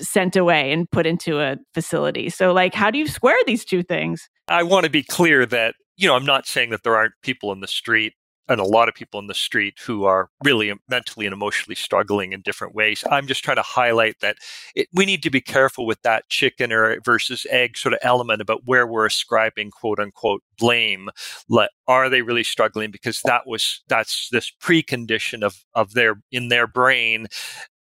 [0.00, 2.30] sent away and put into a facility.
[2.30, 4.28] So like how do you square these two things?
[4.48, 7.52] I want to be clear that you know i'm not saying that there aren't people
[7.52, 8.14] in the street
[8.48, 12.32] and a lot of people in the street who are really mentally and emotionally struggling
[12.32, 13.02] in different ways.
[13.10, 14.36] I'm just trying to highlight that
[14.74, 18.42] it, we need to be careful with that chicken or versus egg sort of element
[18.42, 21.08] about where we're ascribing quote unquote blame.
[21.48, 22.90] Let, are they really struggling?
[22.90, 27.26] Because that was that's this precondition of of their in their brain,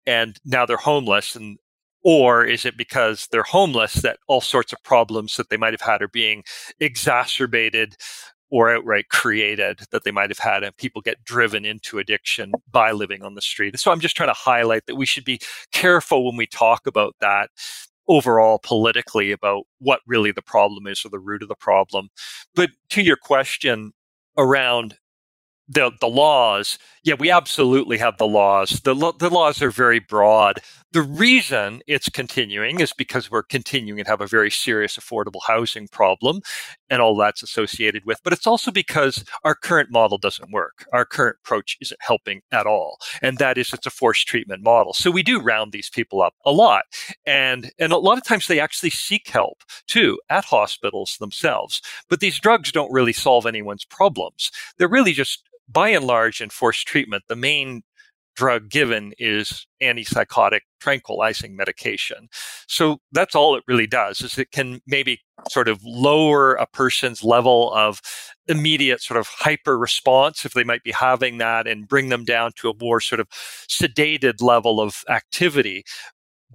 [0.05, 1.57] and now they're homeless and.
[2.05, 5.79] Or is it because they're homeless that all sorts of problems that they might have
[5.79, 6.43] had are being
[6.81, 7.95] exacerbated
[8.53, 12.91] or outright created that they might have had and people get driven into addiction by
[12.91, 13.79] living on the street.
[13.79, 15.39] So I'm just trying to highlight that we should be
[15.71, 17.49] careful when we talk about that
[18.07, 22.09] overall politically about what really the problem is or the root of the problem.
[22.53, 23.91] But to your question
[24.37, 24.99] around
[25.73, 28.81] the the laws, yeah, we absolutely have the laws.
[28.83, 30.59] The lo- the laws are very broad.
[30.91, 35.87] The reason it's continuing is because we're continuing to have a very serious affordable housing
[35.87, 36.41] problem
[36.89, 38.19] and all that's associated with.
[38.23, 40.85] But it's also because our current model doesn't work.
[40.93, 42.99] Our current approach isn't helping at all.
[43.23, 44.93] And that is it's a forced treatment model.
[44.93, 46.85] So we do round these people up a lot.
[47.25, 51.81] And and a lot of times they actually seek help too at hospitals themselves.
[52.07, 54.51] But these drugs don't really solve anyone's problems.
[54.77, 57.83] They're really just by and large in forced treatment, the main
[58.35, 62.27] drug given is antipsychotic tranquilizing medication.
[62.67, 67.23] So that's all it really does is it can maybe sort of lower a person's
[67.23, 68.01] level of
[68.47, 72.51] immediate sort of hyper response if they might be having that and bring them down
[72.55, 75.83] to a more sort of sedated level of activity.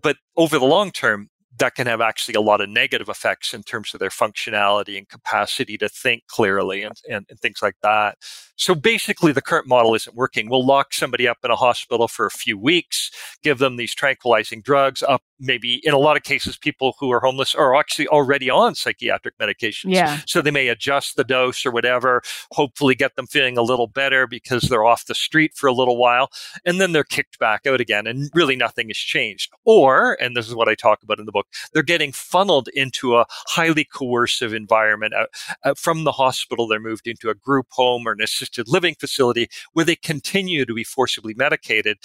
[0.03, 3.63] But over the long term, that can have actually a lot of negative effects in
[3.63, 8.19] terms of their functionality and capacity to think clearly and, and, and, things like that.
[8.57, 10.51] So basically, the current model isn't working.
[10.51, 13.11] We'll lock somebody up in a hospital for a few weeks,
[13.43, 15.23] give them these tranquilizing drugs up.
[15.41, 19.39] Maybe in a lot of cases, people who are homeless are actually already on psychiatric
[19.39, 19.95] medications.
[19.95, 20.21] Yeah.
[20.27, 24.27] So they may adjust the dose or whatever, hopefully get them feeling a little better
[24.27, 26.29] because they're off the street for a little while.
[26.65, 29.53] And then they're kicked back out again, and really nothing has changed.
[29.65, 33.17] Or, and this is what I talk about in the book, they're getting funneled into
[33.17, 35.15] a highly coercive environment.
[35.15, 35.27] Uh,
[35.65, 39.49] uh, from the hospital, they're moved into a group home or an assisted living facility
[39.73, 41.99] where they continue to be forcibly medicated.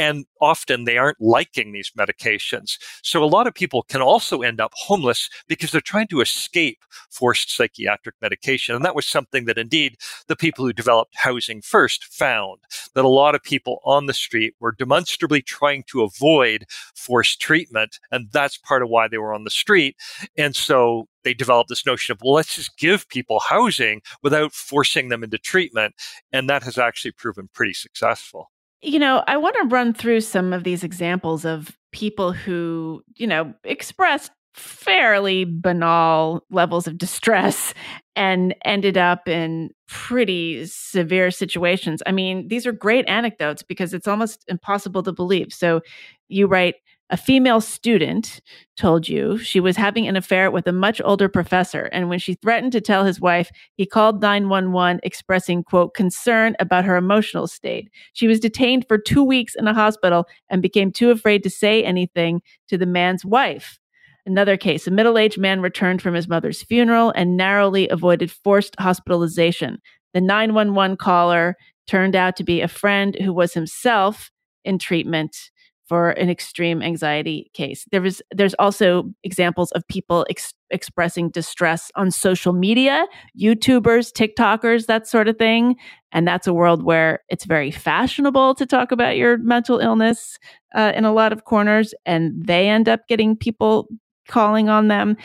[0.00, 2.78] And often they aren't liking these medications.
[3.02, 6.78] So a lot of people can also end up homeless because they're trying to escape
[7.10, 8.74] forced psychiatric medication.
[8.74, 12.60] And that was something that indeed the people who developed housing first found
[12.94, 17.98] that a lot of people on the street were demonstrably trying to avoid forced treatment.
[18.10, 19.96] And that's part of why they were on the street.
[20.38, 25.10] And so they developed this notion of, well, let's just give people housing without forcing
[25.10, 25.94] them into treatment.
[26.32, 28.50] And that has actually proven pretty successful.
[28.82, 33.26] You know, I want to run through some of these examples of people who, you
[33.26, 37.74] know, expressed fairly banal levels of distress
[38.16, 42.02] and ended up in pretty severe situations.
[42.06, 45.52] I mean, these are great anecdotes because it's almost impossible to believe.
[45.52, 45.82] So
[46.28, 46.76] you write,
[47.10, 48.40] a female student
[48.76, 51.88] told you she was having an affair with a much older professor.
[51.92, 56.84] And when she threatened to tell his wife, he called 911 expressing, quote, concern about
[56.84, 57.90] her emotional state.
[58.12, 61.82] She was detained for two weeks in a hospital and became too afraid to say
[61.82, 63.78] anything to the man's wife.
[64.24, 68.76] Another case a middle aged man returned from his mother's funeral and narrowly avoided forced
[68.78, 69.78] hospitalization.
[70.14, 71.56] The 911 caller
[71.88, 74.30] turned out to be a friend who was himself
[74.64, 75.49] in treatment
[75.90, 77.84] for an extreme anxiety case.
[77.90, 84.86] There was there's also examples of people ex- expressing distress on social media, YouTubers, TikTokers,
[84.86, 85.74] that sort of thing.
[86.12, 90.38] And that's a world where it's very fashionable to talk about your mental illness
[90.76, 93.88] uh, in a lot of corners, and they end up getting people
[94.28, 95.16] calling on them.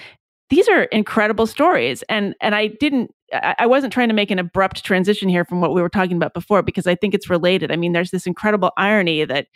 [0.49, 4.83] These are incredible stories, and and I didn't I wasn't trying to make an abrupt
[4.83, 7.71] transition here from what we were talking about before because I think it's related.
[7.71, 9.47] I mean, there's this incredible irony that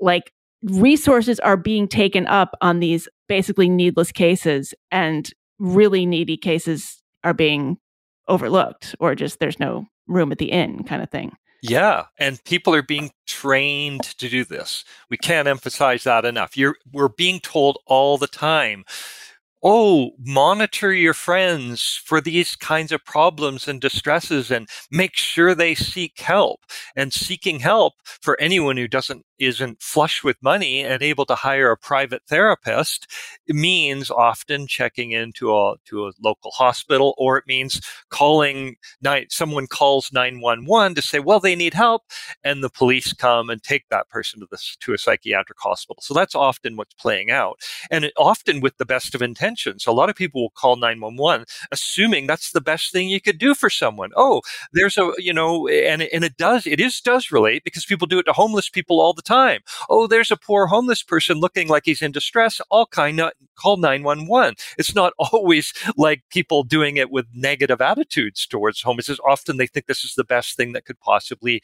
[0.00, 7.02] like resources are being taken up on these basically needless cases and really needy cases
[7.22, 7.78] are being
[8.28, 11.32] overlooked or just there's no room at the inn kind of thing.
[11.62, 14.84] Yeah, and people are being trained to do this.
[15.08, 16.58] We can't emphasize that enough.
[16.58, 18.84] You're, we're being told all the time
[19.66, 25.74] oh, monitor your friends for these kinds of problems and distresses and make sure they
[25.74, 26.60] seek help.
[26.94, 31.70] And seeking help for anyone who doesn't isn't flush with money and able to hire
[31.70, 33.06] a private therapist
[33.48, 39.66] means often checking into a to a local hospital or it means calling nine, someone
[39.66, 42.02] calls 911 to say well they need help
[42.42, 46.00] and the police come and take that person to this to a psychiatric hospital.
[46.02, 47.58] So that's often what's playing out.
[47.90, 49.86] And it, often with the best of intentions.
[49.86, 53.54] A lot of people will call 911 assuming that's the best thing you could do
[53.54, 54.10] for someone.
[54.16, 54.42] Oh
[54.72, 58.18] there's a you know and and it does it is does relate because people do
[58.18, 59.60] it to homeless people all the time.
[59.88, 62.60] Oh, there's a poor homeless person looking like he's in distress.
[62.70, 64.54] All kind of call 911.
[64.78, 69.10] It's not always like people doing it with negative attitudes towards homeless.
[69.26, 71.62] Often they think this is the best thing that could possibly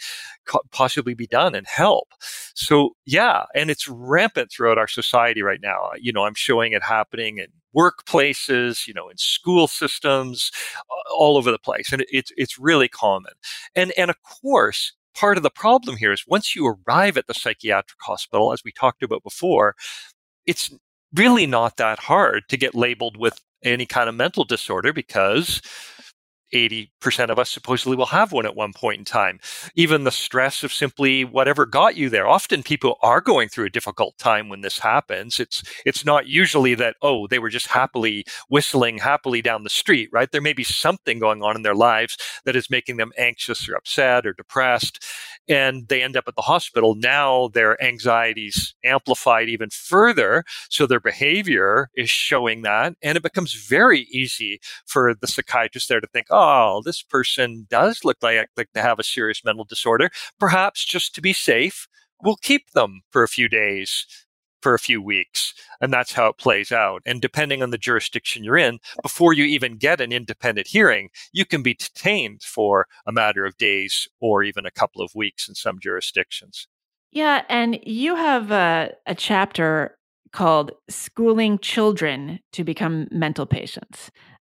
[0.72, 2.08] possibly be done and help.
[2.54, 5.90] So yeah, and it's rampant throughout our society right now.
[5.92, 7.46] Uh, you know, I'm showing it happening in
[7.76, 10.50] workplaces, you know, in school systems,
[11.16, 13.32] all over the place, and it's it's really common.
[13.74, 17.34] And and of course, part of the problem here is once you arrive at the
[17.34, 19.76] psychiatric hospital, as we talked about before,
[20.46, 20.74] it's
[21.14, 25.60] really not that hard to get labeled with any kind of mental disorder because
[26.52, 29.38] 80% of us supposedly will have one at one point in time.
[29.74, 32.26] Even the stress of simply whatever got you there.
[32.28, 35.40] Often people are going through a difficult time when this happens.
[35.40, 40.08] It's it's not usually that oh, they were just happily whistling happily down the street,
[40.12, 40.30] right?
[40.30, 43.74] There may be something going on in their lives that is making them anxious or
[43.74, 45.04] upset or depressed
[45.48, 46.94] and they end up at the hospital.
[46.94, 53.54] Now their anxieties amplified even further, so their behavior is showing that and it becomes
[53.54, 58.48] very easy for the psychiatrist there to think, "Oh, oh, this person does look like,
[58.56, 60.10] like they have a serious mental disorder.
[60.38, 61.86] Perhaps just to be safe,
[62.22, 64.06] we'll keep them for a few days,
[64.62, 65.52] for a few weeks.
[65.80, 67.02] And that's how it plays out.
[67.04, 71.44] And depending on the jurisdiction you're in, before you even get an independent hearing, you
[71.44, 75.54] can be detained for a matter of days or even a couple of weeks in
[75.54, 76.66] some jurisdictions.
[77.12, 77.42] Yeah.
[77.48, 79.96] And you have a, a chapter
[80.32, 84.10] called Schooling Children to Become Mental Patients.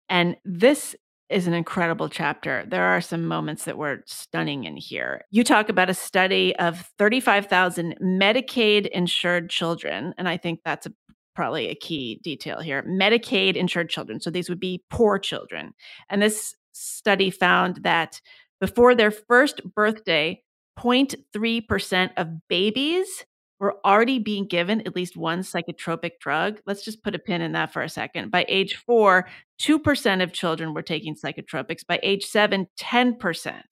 [0.09, 0.94] And this
[1.30, 2.64] is an incredible chapter.
[2.68, 5.22] There are some moments that were stunning in here.
[5.30, 10.92] You talk about a study of 35,000 Medicaid insured children, and I think that's a,
[11.34, 12.82] probably a key detail here.
[12.82, 14.20] Medicaid insured children.
[14.20, 15.72] So these would be poor children.
[16.10, 18.20] And this study found that
[18.60, 20.42] before their first birthday,
[20.78, 23.24] 0.3% of babies
[23.60, 26.60] were already being given at least one psychotropic drug.
[26.66, 28.30] Let's just put a pin in that for a second.
[28.30, 29.28] By age four,
[29.60, 31.86] 2% of children were taking psychotropics.
[31.86, 33.62] By age seven, 10%.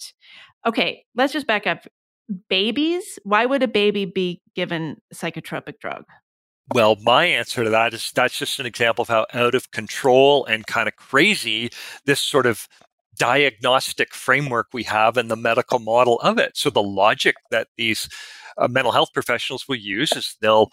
[0.66, 1.86] Okay, let's just back up.
[2.48, 3.18] babies?
[3.24, 6.04] Why would a baby be given psychotropic drug?
[6.74, 10.46] Well, my answer to that is that's just an example of how out of control
[10.46, 11.70] and kind of crazy
[12.06, 12.68] this sort of
[13.18, 16.56] diagnostic framework we have and the medical model of it.
[16.56, 18.08] So the logic that these
[18.58, 20.70] uh, mental health professionals will use is they'll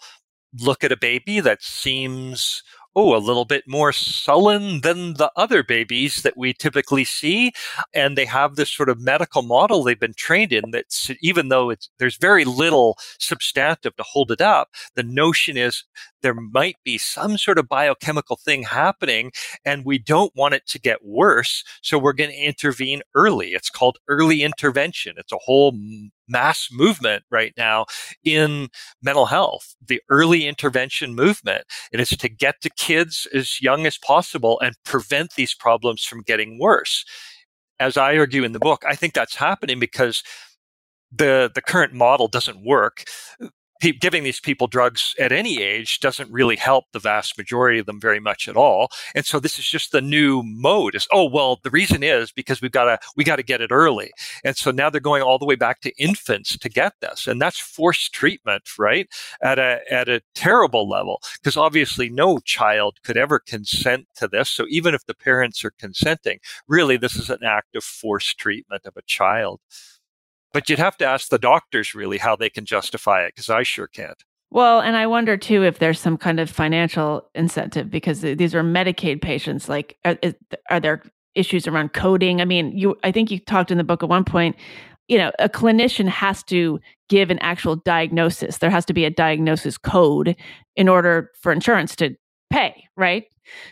[0.60, 2.62] look at a baby that seems
[2.96, 7.52] oh, a little bit more sullen than the other babies that we typically see.
[7.94, 10.86] And they have this sort of medical model they've been trained in that
[11.22, 15.84] even though there's very little substantive to hold it up, the notion is
[16.22, 19.32] there might be some sort of biochemical thing happening
[19.64, 21.64] and we don't want it to get worse.
[21.82, 23.50] So we're going to intervene early.
[23.50, 25.14] It's called early intervention.
[25.16, 25.76] It's a whole
[26.28, 27.86] mass movement right now
[28.24, 28.68] in
[29.02, 31.64] mental health, the early intervention movement.
[31.92, 36.22] And it's to get to kids as young as possible and prevent these problems from
[36.22, 37.04] getting worse.
[37.78, 40.22] As I argue in the book, I think that's happening because
[41.12, 43.04] the the current model doesn't work
[43.80, 48.00] giving these people drugs at any age doesn't really help the vast majority of them
[48.00, 48.90] very much at all.
[49.14, 52.60] And so this is just the new mode is, oh, well, the reason is because
[52.60, 54.12] we've got to, we got to get it early.
[54.44, 57.26] And so now they're going all the way back to infants to get this.
[57.26, 59.08] And that's forced treatment, right?
[59.42, 61.20] At a, at a terrible level.
[61.40, 64.50] Because obviously no child could ever consent to this.
[64.50, 68.84] So even if the parents are consenting, really this is an act of forced treatment
[68.84, 69.60] of a child.
[70.52, 73.62] But you'd have to ask the doctors really how they can justify it, because I
[73.62, 74.22] sure can't.
[74.50, 78.64] Well, and I wonder too if there's some kind of financial incentive because these are
[78.64, 79.68] Medicaid patients.
[79.68, 80.18] Like, are,
[80.70, 81.02] are there
[81.36, 82.40] issues around coding?
[82.40, 82.96] I mean, you.
[83.04, 84.56] I think you talked in the book at one point.
[85.06, 88.58] You know, a clinician has to give an actual diagnosis.
[88.58, 90.36] There has to be a diagnosis code
[90.76, 92.16] in order for insurance to
[92.50, 93.24] pay, right?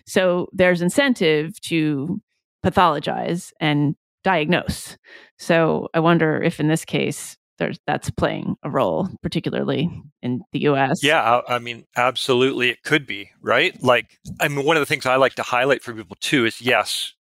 [0.07, 2.21] So there's incentive to
[2.65, 3.95] pathologize and
[4.25, 4.97] diagnose.
[5.39, 9.91] So I wonder if in this case there's that's playing a role, particularly
[10.23, 11.03] in the U.S.
[11.03, 13.81] Yeah, I mean, absolutely, it could be right.
[13.83, 16.61] Like, I mean, one of the things I like to highlight for people too is
[16.61, 17.13] yes,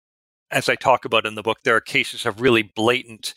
[0.50, 3.34] as I talk about in the book, there are cases of really blatant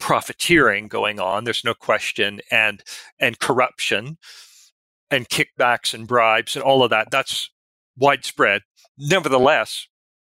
[0.00, 1.44] profiteering going on.
[1.44, 2.82] There's no question, and
[3.20, 4.18] and corruption,
[5.10, 7.10] and kickbacks and bribes and all of that.
[7.10, 7.50] That's
[7.96, 8.62] widespread.
[8.98, 9.86] Nevertheless,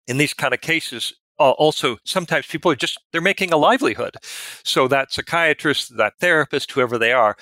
[0.08, 4.16] in these kind of cases, uh, also sometimes people are just they're making a livelihood.
[4.64, 7.36] So that psychiatrist that therapist whoever they are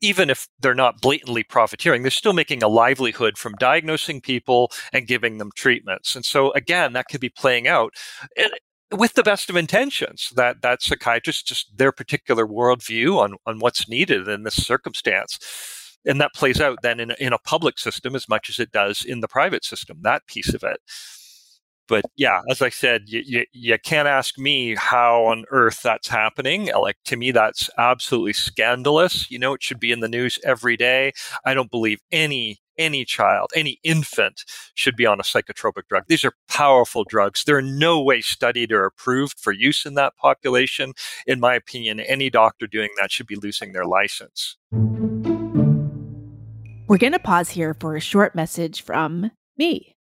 [0.00, 5.06] even if they're not blatantly profiteering they're still making a livelihood from diagnosing people and
[5.08, 6.14] giving them treatments.
[6.16, 7.94] And so again that could be playing out
[8.36, 8.50] and,
[8.90, 13.88] with the best of intentions that that psychiatrist just their particular worldview on on what's
[13.88, 15.38] needed in this circumstance.
[16.06, 19.04] And that plays out then in in a public system as much as it does
[19.04, 20.80] in the private system that piece of it
[21.88, 26.08] but yeah, as I said, you, you, you, can't ask me how on earth that's
[26.08, 26.70] happening.
[26.78, 29.30] Like to me, that's absolutely scandalous.
[29.30, 31.12] You know, it should be in the news every day.
[31.44, 36.04] I don't believe any any child, any infant should be on a psychotropic drug.
[36.06, 37.42] These are powerful drugs.
[37.44, 40.92] They're in no way studied or approved for use in that population.
[41.26, 44.56] In my opinion, any doctor doing that should be losing their license.
[46.86, 49.97] We're going to pause here for a short message from me.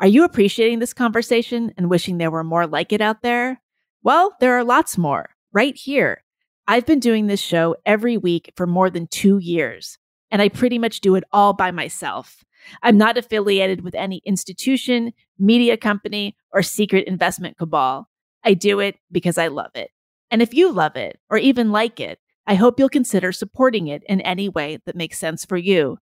[0.00, 3.60] Are you appreciating this conversation and wishing there were more like it out there?
[4.04, 6.22] Well, there are lots more right here.
[6.68, 9.98] I've been doing this show every week for more than two years,
[10.30, 12.44] and I pretty much do it all by myself.
[12.80, 18.08] I'm not affiliated with any institution, media company, or secret investment cabal.
[18.44, 19.90] I do it because I love it.
[20.30, 24.04] And if you love it or even like it, I hope you'll consider supporting it
[24.08, 25.98] in any way that makes sense for you.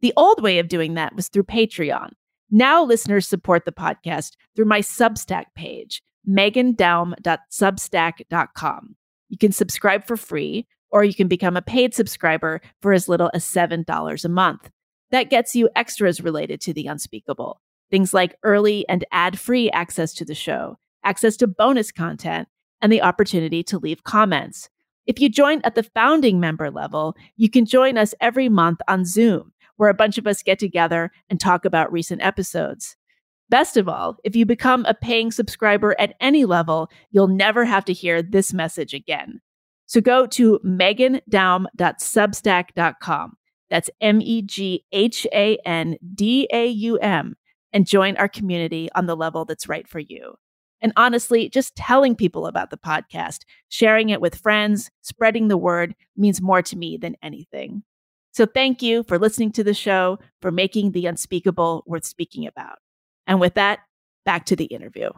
[0.00, 2.12] The old way of doing that was through Patreon.
[2.54, 8.96] Now listeners support the podcast through my Substack page, meghandaum.substack.com.
[9.30, 13.30] You can subscribe for free, or you can become a paid subscriber for as little
[13.32, 14.68] as $7 a month.
[15.10, 17.58] That gets you extras related to the unspeakable.
[17.90, 22.48] Things like early and ad free access to the show, access to bonus content,
[22.82, 24.68] and the opportunity to leave comments.
[25.06, 29.06] If you join at the founding member level, you can join us every month on
[29.06, 32.96] Zoom where a bunch of us get together and talk about recent episodes.
[33.48, 37.84] Best of all, if you become a paying subscriber at any level, you'll never have
[37.84, 39.40] to hear this message again.
[39.86, 43.32] So go to meghandaum.substack.com.
[43.68, 47.34] That's M E G H A N D A U M
[47.72, 50.34] and join our community on the level that's right for you.
[50.80, 55.94] And honestly, just telling people about the podcast, sharing it with friends, spreading the word
[56.16, 57.84] means more to me than anything.
[58.32, 62.78] So thank you for listening to the show, for making the unspeakable worth speaking about.
[63.26, 63.80] And with that,
[64.24, 65.10] back to the interview.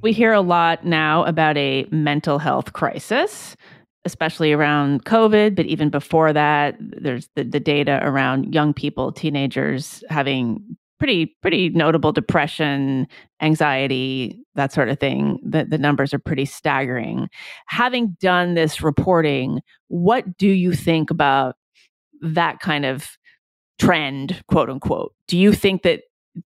[0.00, 3.56] We hear a lot now about a mental health crisis,
[4.04, 10.02] especially around COVID, but even before that, there's the, the data around young people, teenagers
[10.08, 13.06] having pretty pretty notable depression,
[13.40, 15.38] anxiety, that sort of thing.
[15.42, 17.28] The, the numbers are pretty staggering.
[17.66, 21.56] Having done this reporting, what do you think about
[22.20, 23.16] that kind of
[23.78, 25.14] trend, quote unquote?
[25.28, 26.02] Do you think that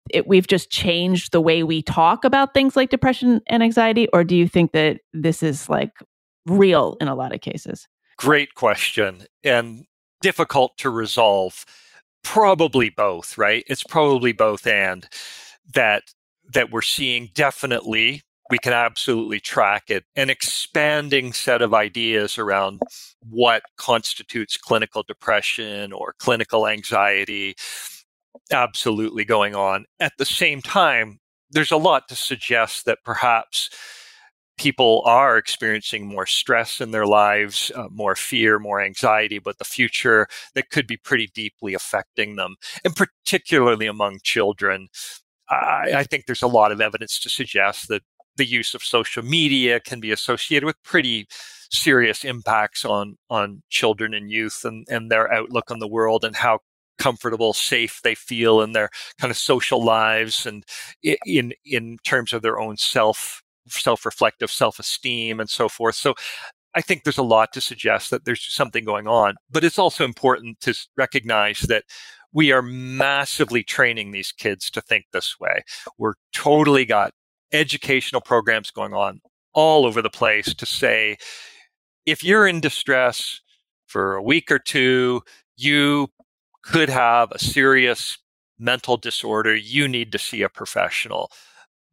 [0.09, 4.23] it, we've just changed the way we talk about things like depression and anxiety, or
[4.23, 5.91] do you think that this is like
[6.45, 7.87] real in a lot of cases?
[8.17, 9.85] Great question and
[10.21, 11.65] difficult to resolve.
[12.23, 13.63] Probably both, right?
[13.67, 15.07] It's probably both and
[15.73, 16.03] that
[16.53, 22.81] that we're seeing definitely we can absolutely track it an expanding set of ideas around
[23.29, 27.55] what constitutes clinical depression or clinical anxiety
[28.51, 29.85] absolutely going on.
[30.01, 31.19] At the same time,
[31.49, 33.69] there's a lot to suggest that perhaps
[34.61, 39.65] people are experiencing more stress in their lives, uh, more fear, more anxiety about the
[39.65, 42.55] future that could be pretty deeply affecting them,
[42.85, 44.87] and particularly among children.
[45.49, 48.03] I, I think there's a lot of evidence to suggest that
[48.35, 51.25] the use of social media can be associated with pretty
[51.71, 56.35] serious impacts on on children and youth and, and their outlook on the world and
[56.35, 56.59] how
[56.99, 58.89] comfortable, safe they feel in their
[59.19, 60.63] kind of social lives and
[61.25, 65.95] in in terms of their own self self-reflective self-esteem and so forth.
[65.95, 66.13] So
[66.73, 70.05] I think there's a lot to suggest that there's something going on, but it's also
[70.05, 71.83] important to recognize that
[72.33, 75.63] we are massively training these kids to think this way.
[75.97, 77.13] We're totally got
[77.51, 79.19] educational programs going on
[79.53, 81.17] all over the place to say
[82.05, 83.41] if you're in distress
[83.85, 85.21] for a week or two,
[85.57, 86.07] you
[86.63, 88.17] could have a serious
[88.57, 91.29] mental disorder, you need to see a professional.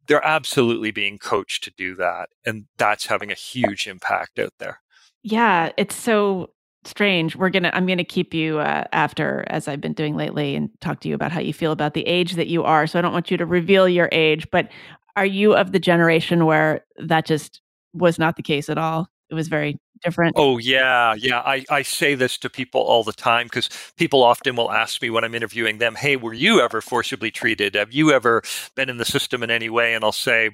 [0.09, 2.27] They're absolutely being coached to do that.
[2.45, 4.81] And that's having a huge impact out there.
[5.23, 6.49] Yeah, it's so
[6.83, 7.35] strange.
[7.35, 10.55] We're going to, I'm going to keep you uh, after, as I've been doing lately,
[10.55, 12.87] and talk to you about how you feel about the age that you are.
[12.87, 14.69] So I don't want you to reveal your age, but
[15.15, 17.61] are you of the generation where that just
[17.93, 19.09] was not the case at all?
[19.29, 20.35] It was very different?
[20.37, 21.13] Oh, yeah.
[21.15, 21.39] Yeah.
[21.39, 25.09] I, I say this to people all the time because people often will ask me
[25.09, 27.75] when I'm interviewing them, Hey, were you ever forcibly treated?
[27.75, 28.41] Have you ever
[28.75, 29.93] been in the system in any way?
[29.93, 30.51] And I'll say,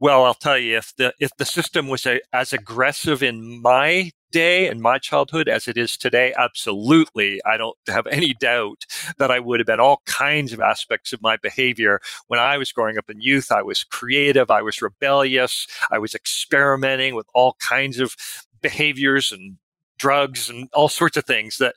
[0.00, 4.12] Well, I'll tell you, if the, if the system was a, as aggressive in my
[4.32, 7.40] day in my childhood as it is today, absolutely.
[7.46, 8.84] I don't have any doubt
[9.18, 12.00] that I would have been all kinds of aspects of my behavior.
[12.28, 16.14] When I was growing up in youth, I was creative, I was rebellious, I was
[16.14, 18.14] experimenting with all kinds of
[18.60, 19.56] behaviors and
[19.98, 21.74] drugs and all sorts of things that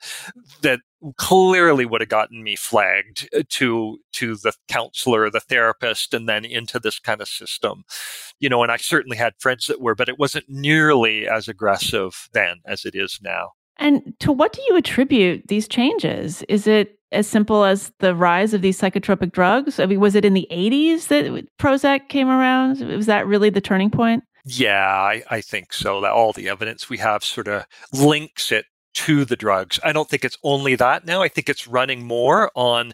[0.61, 0.81] that
[1.15, 6.43] clearly would have gotten me flagged uh, to to the counselor the therapist and then
[6.43, 7.83] into this kind of system.
[8.39, 12.29] You know and i certainly had friends that were but it wasn't nearly as aggressive
[12.33, 13.51] then as it is now.
[13.77, 16.43] And to what do you attribute these changes?
[16.49, 19.79] Is it as simple as the rise of these psychotropic drugs?
[19.79, 22.81] I mean was it in the 80s that prozac came around?
[22.81, 26.01] Was that really the turning point yeah, I, I think so.
[26.01, 28.65] That all the evidence we have sort of links it
[28.95, 29.79] to the drugs.
[29.83, 31.21] I don't think it's only that now.
[31.21, 32.93] I think it's running more on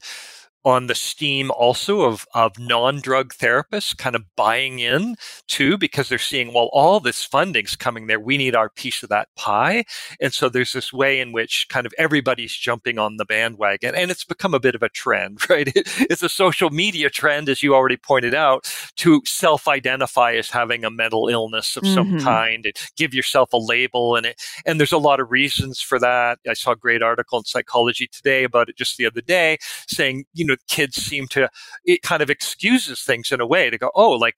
[0.65, 5.15] on the steam also of, of non-drug therapists kind of buying in
[5.47, 8.19] too because they're seeing well all this funding's coming there.
[8.19, 9.85] We need our piece of that pie.
[10.19, 14.11] And so there's this way in which kind of everybody's jumping on the bandwagon and
[14.11, 15.71] it's become a bit of a trend right?
[15.75, 20.89] It's a social media trend as you already pointed out to self-identify as having a
[20.89, 21.93] mental illness of mm-hmm.
[21.93, 24.41] some kind and give yourself a label and it.
[24.65, 26.39] And there's a lot of reasons for that.
[26.49, 29.57] I saw a great article in psychology today about it just the other day
[29.87, 31.49] saying you know kids seem to
[31.83, 34.35] it kind of excuses things in a way to go oh like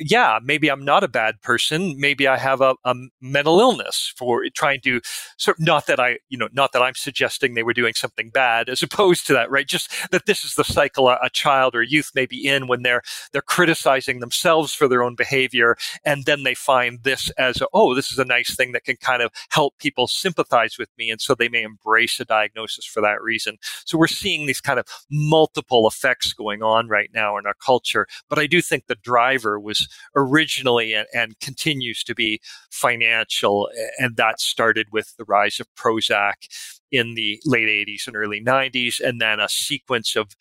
[0.00, 1.94] yeah, maybe I'm not a bad person.
[1.98, 5.00] Maybe I have a, a, mental illness for trying to
[5.38, 8.30] sort of not that I, you know, not that I'm suggesting they were doing something
[8.30, 9.66] bad as opposed to that, right?
[9.66, 12.82] Just that this is the cycle a, a child or youth may be in when
[12.82, 15.76] they're, they're criticizing themselves for their own behavior.
[16.04, 18.96] And then they find this as, a, oh, this is a nice thing that can
[18.96, 21.10] kind of help people sympathize with me.
[21.10, 23.58] And so they may embrace a diagnosis for that reason.
[23.84, 28.06] So we're seeing these kind of multiple effects going on right now in our culture.
[28.28, 29.81] But I do think the driver was
[30.16, 33.70] originally and, and continues to be financial.
[33.98, 36.48] And that started with the rise of Prozac
[36.90, 40.36] in the late 80s and early 90s, and then a sequence of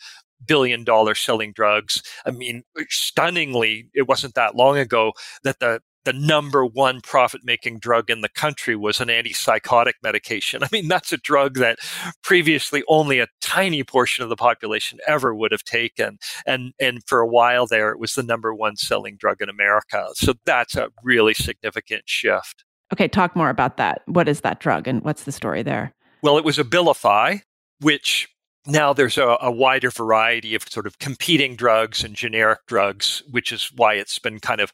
[0.46, 2.02] billion dollar selling drugs.
[2.26, 5.14] I mean, uh, stunningly, it wasn't that long ago
[5.44, 10.64] that the the number one profit making drug in the country was an antipsychotic medication.
[10.64, 11.80] I mean, that's a drug that
[12.24, 16.18] previously only a tiny portion of the population ever would have taken.
[16.46, 20.08] And, and for a while there, it was the number one selling drug in America.
[20.14, 22.64] So that's a really significant shift.
[22.94, 24.02] Okay, talk more about that.
[24.06, 25.94] What is that drug and what's the story there?
[26.22, 27.42] Well, it was Abilify,
[27.80, 28.28] which
[28.68, 33.52] now there's a, a, wider variety of sort of competing drugs and generic drugs, which
[33.52, 34.72] is why it's been kind of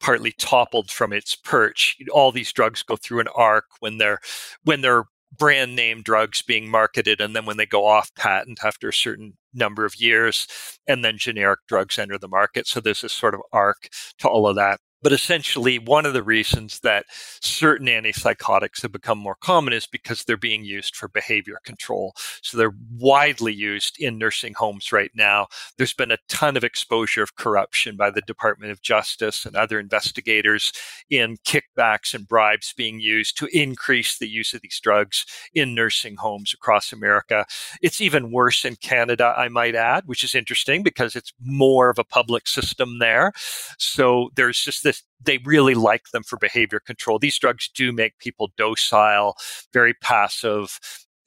[0.00, 1.96] partly toppled from its perch.
[2.12, 4.20] All these drugs go through an arc when they're
[4.64, 5.04] when they're
[5.38, 9.34] brand name drugs being marketed and then when they go off patent after a certain
[9.54, 10.48] number of years
[10.88, 13.88] and then generic drugs enter the market so there's this sort of arc
[14.18, 17.06] to all of that but essentially, one of the reasons that
[17.40, 22.14] certain antipsychotics have become more common is because they're being used for behavior control.
[22.42, 25.46] So they're widely used in nursing homes right now.
[25.78, 29.80] There's been a ton of exposure of corruption by the Department of Justice and other
[29.80, 30.72] investigators
[31.08, 35.24] in kickbacks and bribes being used to increase the use of these drugs
[35.54, 37.46] in nursing homes across America.
[37.80, 41.98] It's even worse in Canada, I might add, which is interesting because it's more of
[41.98, 43.32] a public system there.
[43.78, 44.89] So there's just this
[45.22, 47.18] they really like them for behavior control.
[47.18, 49.36] These drugs do make people docile,
[49.72, 50.78] very passive,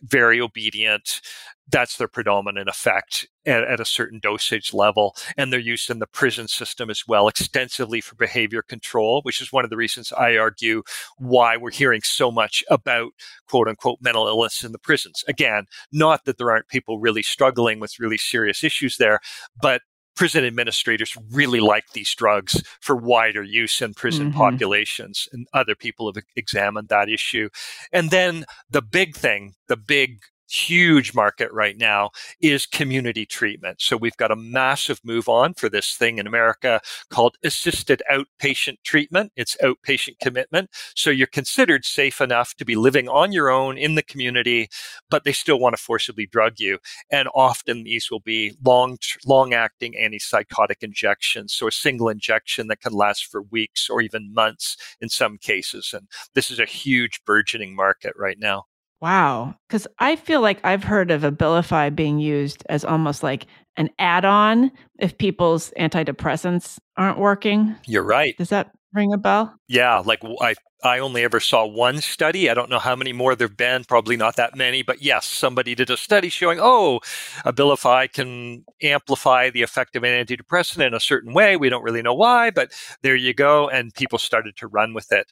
[0.03, 1.21] very obedient.
[1.69, 5.15] That's their predominant effect at, at, a certain dosage level.
[5.37, 9.53] And they're used in the prison system as well, extensively for behavior control, which is
[9.53, 10.83] one of the reasons I argue
[11.17, 13.13] why we're hearing so much about
[13.47, 15.23] quote unquote mental illness in the prisons.
[15.27, 19.19] Again, not that there aren't people really struggling with really serious issues there,
[19.59, 19.81] but
[20.15, 24.37] prison administrators really like these drugs for wider use in prison mm-hmm.
[24.37, 27.49] populations and other people have examined that issue
[27.91, 30.21] and then the big thing the big
[30.53, 33.81] huge market right now is community treatment.
[33.81, 38.77] So we've got a massive move on for this thing in America called assisted outpatient
[38.83, 39.31] treatment.
[39.35, 40.69] It's outpatient commitment.
[40.95, 44.69] So you're considered safe enough to be living on your own in the community,
[45.09, 46.79] but they still want to forcibly drug you.
[47.11, 51.53] And often these will be long, long acting antipsychotic injections.
[51.53, 55.93] So a single injection that can last for weeks or even months in some cases.
[55.93, 58.65] And this is a huge burgeoning market right now.
[59.03, 59.55] Wow.
[59.67, 64.23] Because I feel like I've heard of Abilify being used as almost like an add
[64.23, 67.75] on if people's antidepressants aren't working.
[67.85, 68.33] You're right.
[68.37, 69.53] Does that ring a bell?
[69.67, 69.97] Yeah.
[69.97, 72.49] Like I, I only ever saw one study.
[72.49, 74.83] I don't know how many more there have been, probably not that many.
[74.83, 77.01] But yes, somebody did a study showing, oh,
[77.45, 81.57] Abilify can amplify the effect of an antidepressant in a certain way.
[81.57, 83.67] We don't really know why, but there you go.
[83.67, 85.27] And people started to run with it.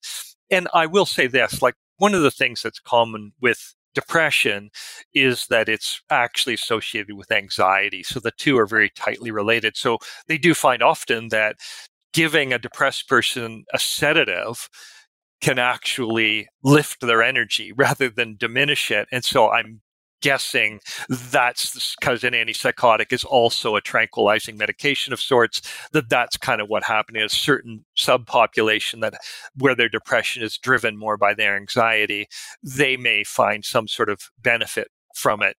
[0.49, 4.71] And I will say this like, one of the things that's common with depression
[5.13, 8.01] is that it's actually associated with anxiety.
[8.01, 9.77] So the two are very tightly related.
[9.77, 11.57] So they do find often that
[12.11, 14.67] giving a depressed person a sedative
[15.41, 19.07] can actually lift their energy rather than diminish it.
[19.11, 19.81] And so I'm
[20.21, 25.61] guessing that's because an antipsychotic is also a tranquilizing medication of sorts
[25.91, 29.15] that that's kind of what happened in a certain subpopulation that
[29.55, 32.27] where their depression is driven more by their anxiety
[32.63, 35.57] they may find some sort of benefit from it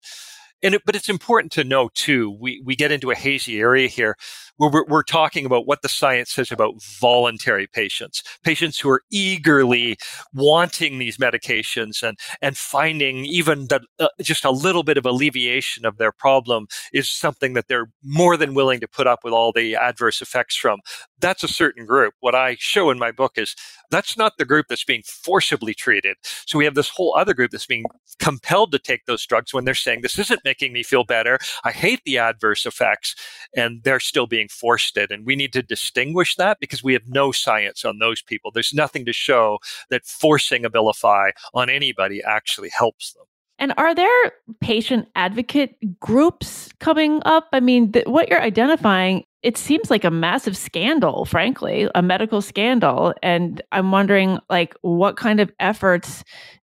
[0.64, 3.88] and it, but it's important to know too we we get into a hazy area
[3.88, 4.16] here
[4.57, 9.01] where we're, we're, talking about what the science says about voluntary patients patients who are
[9.12, 9.97] eagerly
[10.34, 13.68] wanting these medications and and finding even
[13.99, 18.38] uh, just a little bit of alleviation of their problem is something that they're more
[18.38, 20.80] than willing to put up with all the adverse effects from.
[21.20, 22.14] That's a certain group.
[22.20, 23.55] What i show in my book is
[23.89, 26.18] that's not the group that's being forcibly treated.
[26.24, 27.86] So we have this whole other group that's being
[28.20, 31.39] compelled to take those drugs when they're saying this isn't making me feel better.
[31.64, 33.16] I hate the adverse effects,
[33.56, 35.10] and they're still being forced it.
[35.10, 38.52] And we need to distinguish that because we have no science on those people.
[38.52, 43.24] There's nothing to show that forcing Abilify on anybody actually helps them.
[43.60, 47.47] And are there patient advocate groups coming up?
[47.54, 52.41] I mean, th- what you're identifying, it seems like a massive scandal, frankly, a medical
[52.41, 53.14] scandal.
[53.24, 56.24] And I'm wondering, like, what kind of efforts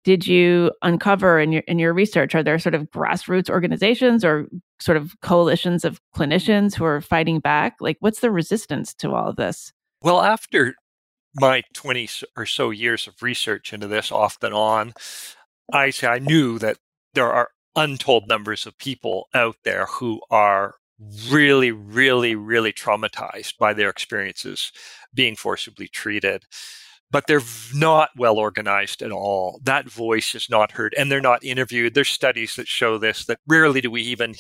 [0.04, 2.34] did you uncover in your in your research?
[2.36, 4.48] Are there sort of grassroots organizations or
[4.80, 7.76] sort of coalitions of clinicians who are fighting back?
[7.80, 9.72] Like, what's the resistance to all of this?
[10.02, 10.76] Well, after
[11.36, 14.94] my 20 or so years of research into this off and on,
[15.72, 16.78] I I knew that
[17.14, 20.76] there are untold numbers of people out there who are
[21.30, 24.72] really, really, really traumatized by their experiences
[25.14, 26.46] being forcibly treated
[27.12, 27.42] but they're
[27.74, 29.60] not well organized at all.
[29.64, 31.94] That voice is not heard and they're not interviewed.
[31.94, 34.36] There's studies that show this, that rarely do we even,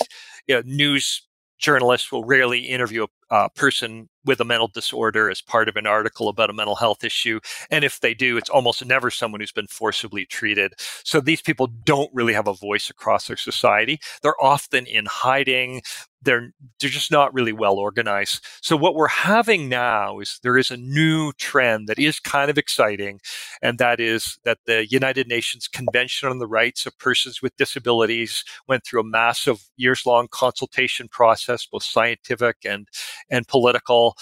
[0.48, 1.28] you know, news
[1.60, 6.28] journalists will rarely interview a person with a mental disorder as part of an article
[6.28, 7.40] about a mental health issue.
[7.70, 10.74] And if they do, it's almost never someone who's been forcibly treated.
[11.04, 14.00] So these people don't really have a voice across their society.
[14.22, 15.84] They're often in hiding.
[16.22, 18.46] They're, they're just not really well organized.
[18.62, 22.58] So what we're having now is there is a new trend that is kind of
[22.58, 23.20] exciting.
[23.62, 28.44] And that is that the United Nations Convention on the Rights of Persons with Disabilities
[28.68, 32.88] went through a massive years long consultation process, both scientific and,
[33.30, 34.16] and political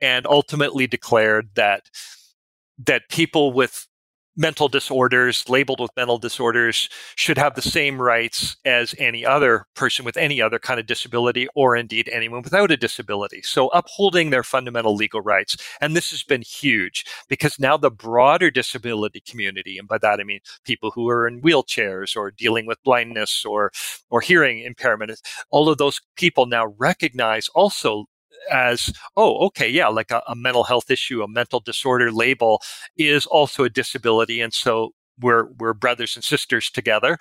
[0.00, 1.90] and ultimately declared that
[2.86, 3.87] that people with
[4.38, 10.04] mental disorders, labeled with mental disorders, should have the same rights as any other person
[10.04, 13.42] with any other kind of disability, or indeed anyone without a disability.
[13.42, 15.56] So upholding their fundamental legal rights.
[15.80, 20.24] And this has been huge because now the broader disability community, and by that I
[20.24, 23.72] mean people who are in wheelchairs or dealing with blindness or
[24.08, 25.20] or hearing impairment,
[25.50, 28.06] all of those people now recognize also
[28.50, 32.60] as, oh, okay, yeah, like a, a mental health issue, a mental disorder label
[32.96, 34.40] is also a disability.
[34.40, 37.18] And so we're, we're brothers and sisters together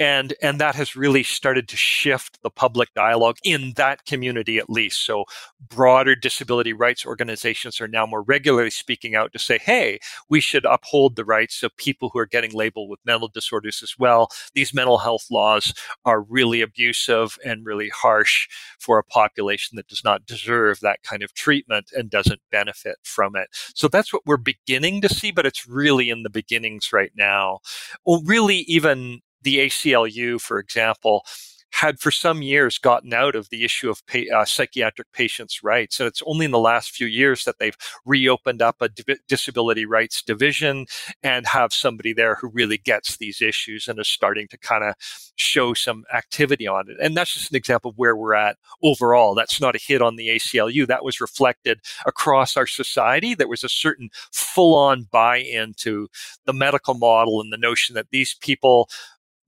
[0.00, 4.70] and and that has really started to shift the public dialogue in that community at
[4.70, 5.04] least.
[5.04, 5.26] So
[5.68, 10.64] broader disability rights organizations are now more regularly speaking out to say hey we should
[10.64, 14.30] uphold the rights of people who are getting labeled with mental disorders as well.
[14.54, 15.74] These mental health laws
[16.06, 18.48] are really abusive and really harsh
[18.80, 23.36] for a population that does not deserve that kind of treatment and doesn't benefit from
[23.36, 23.48] it.
[23.74, 27.58] So that's what we're beginning to see but it's really in the beginnings right now.
[28.06, 31.24] Well really even the ACLU, for example,
[31.72, 36.00] had for some years gotten out of the issue of pay, uh, psychiatric patients' rights.
[36.00, 38.90] And it's only in the last few years that they've reopened up a
[39.28, 40.86] disability rights division
[41.22, 44.94] and have somebody there who really gets these issues and is starting to kind of
[45.36, 46.96] show some activity on it.
[47.00, 49.34] And that's just an example of where we're at overall.
[49.34, 50.86] That's not a hit on the ACLU.
[50.86, 53.34] That was reflected across our society.
[53.34, 56.08] There was a certain full on buy in to
[56.46, 58.88] the medical model and the notion that these people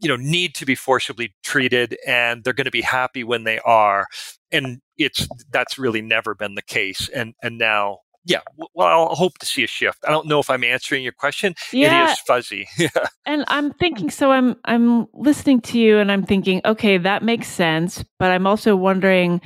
[0.03, 3.59] you know need to be forcibly treated and they're going to be happy when they
[3.61, 4.07] are
[4.51, 8.41] and it's that's really never been the case and and now yeah
[8.75, 9.99] well i'll hope to see a shift.
[10.07, 11.55] I don't know if i'm answering your question.
[11.73, 12.09] Yeah.
[12.09, 12.69] it is fuzzy.
[13.27, 17.49] And i'm thinking so i'm i'm listening to you and i'm thinking okay that makes
[17.49, 19.41] sense but i'm also wondering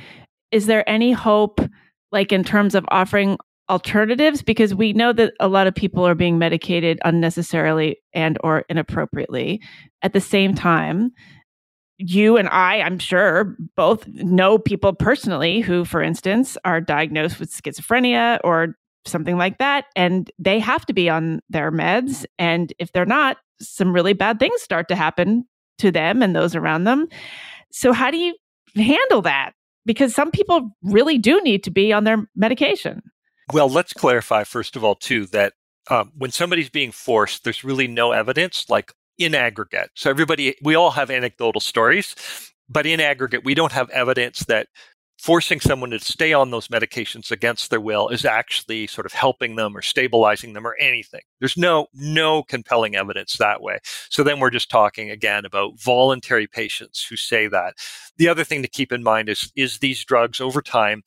[0.51, 1.61] is there any hope
[2.11, 3.37] like in terms of offering
[3.69, 8.63] alternatives because we know that a lot of people are being medicated unnecessarily and or
[8.69, 9.61] inappropriately
[10.01, 11.11] at the same time
[11.97, 17.51] you and I, I'm sure, both know people personally who, for instance, are diagnosed with
[17.51, 22.25] schizophrenia or something like that, and they have to be on their meds.
[22.37, 25.45] And if they're not, some really bad things start to happen
[25.79, 27.07] to them and those around them.
[27.71, 28.35] So, how do you
[28.75, 29.53] handle that?
[29.85, 33.01] Because some people really do need to be on their medication.
[33.53, 35.53] Well, let's clarify, first of all, too, that
[35.89, 39.89] um, when somebody's being forced, there's really no evidence, like in aggregate.
[39.95, 42.15] So, everybody, we all have anecdotal stories,
[42.69, 44.67] but in aggregate, we don't have evidence that
[45.17, 49.55] forcing someone to stay on those medications against their will is actually sort of helping
[49.55, 51.21] them or stabilizing them or anything.
[51.39, 53.79] There's no no compelling evidence that way.
[54.09, 57.75] So then we're just talking again about voluntary patients who say that.
[58.17, 61.01] The other thing to keep in mind is is these drugs over time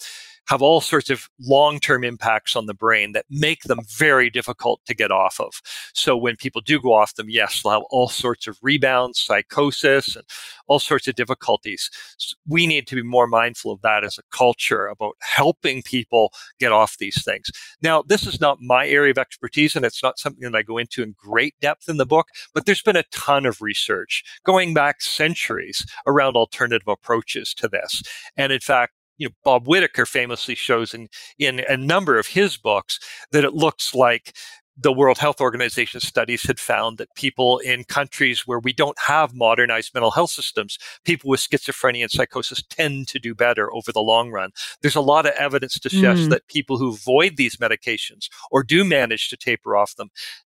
[0.49, 4.81] have all sorts of long term impacts on the brain that make them very difficult
[4.87, 5.61] to get off of.
[5.95, 10.17] So when people do go off them, yes, they'll have all sorts of rebounds, psychosis,
[10.17, 10.25] and
[10.67, 11.91] all sorts of difficulties.
[12.19, 16.33] So we need to be more mindful of that as a culture about helping people
[16.59, 17.51] get off these things.
[17.83, 20.79] Now, this is not my area of expertise, and it's not something that I go
[20.79, 24.75] into in great depth in the book, but there's been a ton of research going
[24.75, 28.03] back centuries around alternative approaches to this.
[28.37, 31.09] And in fact, you know, Bob Whitaker famously shows in,
[31.39, 32.99] in a number of his books
[33.31, 34.35] that it looks like
[34.83, 39.35] the World Health Organization studies had found that people in countries where we don't have
[39.35, 44.01] modernized mental health systems, people with schizophrenia and psychosis tend to do better over the
[44.01, 44.53] long run.
[44.81, 46.31] There's a lot of evidence to suggest mm.
[46.31, 50.09] that people who avoid these medications or do manage to taper off them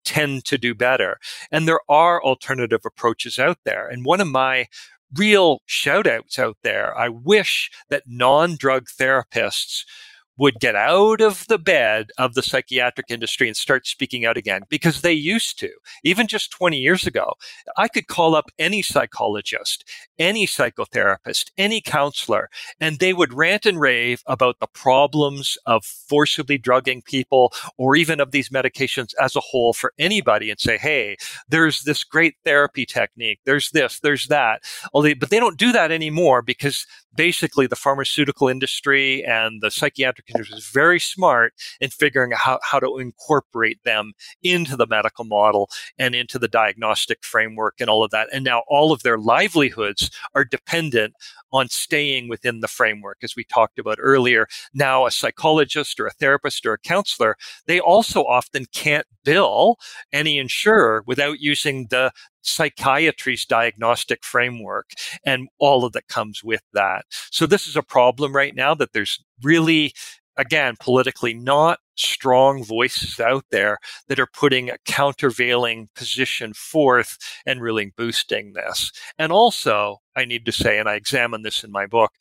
[0.05, 1.19] tend to do better.
[1.53, 3.87] And there are alternative approaches out there.
[3.87, 4.67] And one of my
[5.15, 6.97] real shout outs out there.
[6.97, 9.85] I wish that non drug therapists
[10.39, 14.63] would get out of the bed of the psychiatric industry and start speaking out again
[14.69, 15.71] because they used to.
[16.05, 17.33] Even just 20 years ago,
[17.77, 19.89] I could call up any psychologist
[20.19, 22.51] any psychotherapist, any counselor,
[22.81, 28.21] and they would rant and rave about the problems of forcibly drugging people or even
[28.21, 31.17] of these medications as a whole for anybody and say, hey,
[31.49, 34.63] there's this great therapy technique, there's this, there's that.
[34.93, 40.57] But they don't do that anymore because basically the pharmaceutical industry and the psychiatric industry
[40.57, 44.13] is very smart in figuring out how, how to incorporate them
[44.43, 48.29] into the medical model and into the diagnostic framework and all of that.
[48.33, 51.15] And now all of their livelihoods are dependent
[51.53, 53.19] on staying within the framework.
[53.23, 57.37] As we talked about earlier, now a psychologist or a therapist or a counselor,
[57.67, 59.77] they also often can't bill
[60.13, 64.91] any insurer without using the psychiatry's diagnostic framework
[65.25, 67.05] and all of that comes with that.
[67.31, 69.93] So this is a problem right now that there's really
[70.37, 73.79] again, politically not strong voices out there
[74.09, 78.93] that are putting a countervailing position forth and really boosting this.
[79.19, 82.13] And also, I need to say, and I examine this in my book,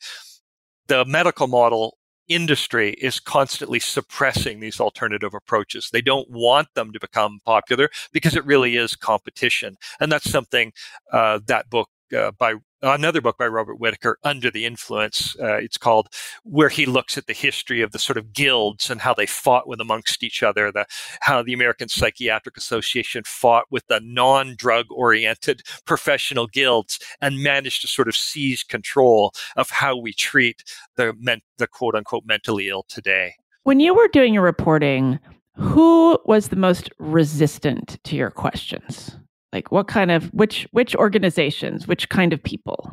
[0.86, 1.98] the medical model
[2.28, 5.90] industry is constantly suppressing these alternative approaches.
[5.92, 9.76] They don't want them to become popular because it really is competition.
[10.00, 10.72] And that's something
[11.12, 15.78] uh, that book uh, by another book by Robert Whitaker, Under the Influence, uh, it's
[15.78, 16.08] called,
[16.44, 19.66] where he looks at the history of the sort of guilds and how they fought
[19.66, 20.86] with amongst each other, the,
[21.20, 27.82] how the American Psychiatric Association fought with the non drug oriented professional guilds and managed
[27.82, 30.62] to sort of seize control of how we treat
[30.96, 33.34] the, men- the quote unquote mentally ill today.
[33.64, 35.18] When you were doing your reporting,
[35.54, 39.16] who was the most resistant to your questions?
[39.56, 42.92] Like what kind of which which organizations, which kind of people?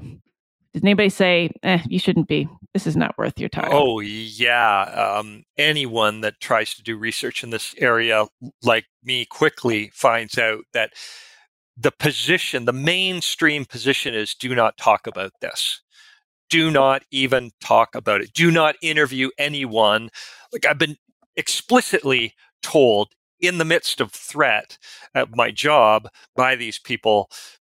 [0.73, 2.47] Did anybody say, eh, you shouldn't be?
[2.73, 3.67] This is not worth your time.
[3.69, 4.83] Oh, yeah.
[4.83, 8.27] Um, anyone that tries to do research in this area,
[8.63, 10.93] like me, quickly finds out that
[11.75, 15.81] the position, the mainstream position is do not talk about this.
[16.49, 18.31] Do not even talk about it.
[18.31, 20.11] Do not interview anyone.
[20.53, 20.95] Like I've been
[21.35, 23.09] explicitly told
[23.43, 24.77] in the midst of threat
[25.13, 27.29] at my job by these people,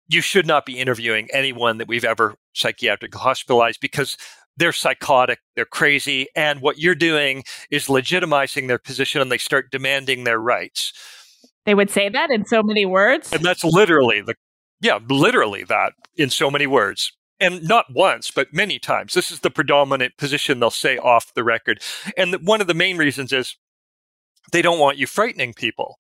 [0.07, 4.19] you should not be interviewing anyone that we've ever psychiatrically hospitalized because
[4.57, 9.73] they're psychotic, they're crazy, and what you're doing is legitimizing their position and they start
[9.73, 10.93] demanding their rights.
[11.65, 13.33] They would say that in so many words.
[13.33, 14.35] And that's literally the
[14.81, 17.13] yeah, literally that in so many words.
[17.41, 19.15] And not once, but many times.
[19.15, 21.81] This is the predominant position they'll say off the record.
[22.17, 23.57] And one of the main reasons is
[24.53, 25.99] they don't want you frightening people.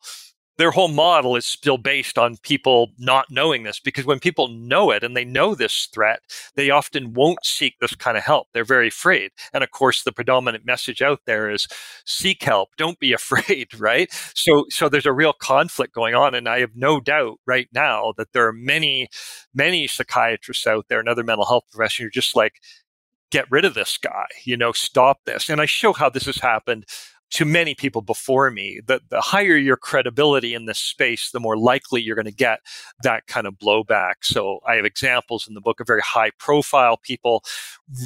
[0.56, 4.92] Their whole model is still based on people not knowing this because when people know
[4.92, 6.20] it and they know this threat,
[6.54, 8.46] they often won't seek this kind of help.
[8.52, 9.32] They're very afraid.
[9.52, 11.66] And of course, the predominant message out there is
[12.06, 14.08] seek help, don't be afraid, right?
[14.34, 16.36] So, so there's a real conflict going on.
[16.36, 19.08] And I have no doubt right now that there are many,
[19.54, 22.60] many psychiatrists out there and other mental health professionals who are just like,
[23.34, 25.48] get rid of this guy, you know, stop this.
[25.48, 26.86] And I show how this has happened
[27.34, 28.80] to many people before me.
[28.86, 32.60] The, the higher your credibility in this space, the more likely you're going to get
[33.02, 34.14] that kind of blowback.
[34.22, 37.44] So I have examples in the book of very high profile people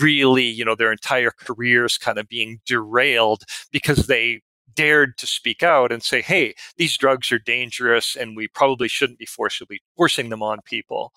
[0.01, 4.41] really, you know, their entire careers kind of being derailed because they
[4.74, 9.18] dared to speak out and say, hey, these drugs are dangerous and we probably shouldn't
[9.18, 11.12] be forcibly forcing them on people.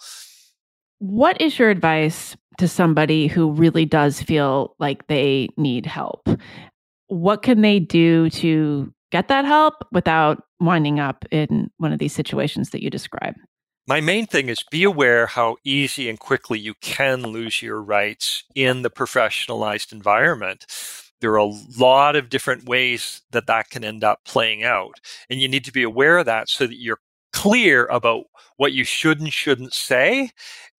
[1.00, 6.28] What is your advice to somebody who really does feel like they need help?
[7.12, 12.14] What can they do to get that help without winding up in one of these
[12.14, 13.36] situations that you describe?
[13.86, 18.46] My main thing is be aware how easy and quickly you can lose your rights
[18.56, 20.66] in the professionalized environment.
[21.20, 25.02] There are a lot of different ways that that can end up playing out.
[25.30, 27.00] And you need to be aware of that so that you're
[27.34, 28.24] clear about
[28.56, 30.30] what you should and shouldn't say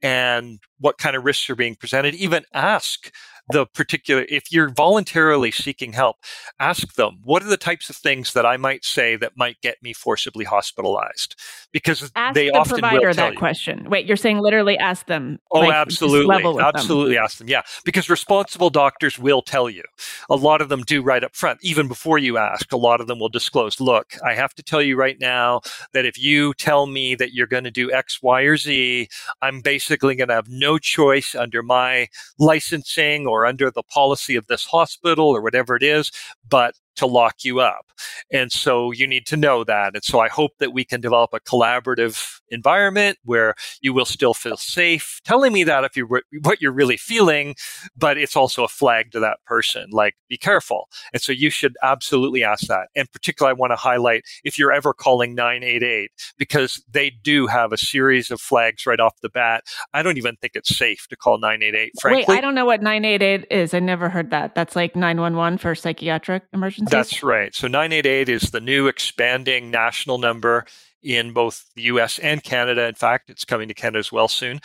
[0.01, 2.15] and what kind of risks are being presented.
[2.15, 3.13] Even ask
[3.53, 6.17] the particular, if you're voluntarily seeking help,
[6.59, 9.83] ask them, what are the types of things that I might say that might get
[9.83, 11.37] me forcibly hospitalized?
[11.73, 13.39] Because ask they the often provider will tell that you.
[13.39, 13.89] question.
[13.89, 15.39] Wait, you're saying literally ask them.
[15.51, 16.35] Oh, like, absolutely.
[16.61, 17.25] Absolutely them.
[17.25, 17.49] ask them.
[17.49, 17.63] Yeah.
[17.85, 19.83] Because responsible doctors will tell you.
[20.31, 22.73] A lot of them do right up front, even before you ask.
[22.73, 25.61] A lot of them will disclose, look, I have to tell you right now
[25.93, 29.09] that if you tell me that you're going to do X, Y, or Z,
[29.41, 34.47] I'm basically going to have no choice under my licensing or under the policy of
[34.47, 36.11] this hospital or whatever it is,
[36.49, 37.87] but to lock you up.
[38.33, 39.95] And so you need to know that.
[39.95, 44.35] And so I hope that we can develop a collaborative environment where you will still
[44.35, 46.09] feel safe telling me that if you
[46.43, 47.55] what you're really feeling,
[47.97, 50.89] but it's also a flag to that person like be careful.
[51.13, 52.89] And so you should absolutely ask that.
[52.95, 57.73] And particularly I want to highlight if you're ever calling 988 because they do have
[57.73, 59.65] a series of flags right off the bat.
[59.95, 62.25] I don't even think it's safe to call 988 frankly.
[62.29, 63.75] Wait, I don't know what 988 is.
[63.75, 64.55] I never heard that.
[64.55, 66.91] That's like 911 for psychiatric emergencies.
[66.91, 67.55] That's right.
[67.55, 70.67] So 988 is the new expanding national number
[71.03, 72.87] in both the US and Canada.
[72.87, 74.61] In fact, it's coming to Canada as well soon,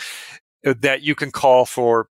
[0.65, 2.09] uh, that you can call for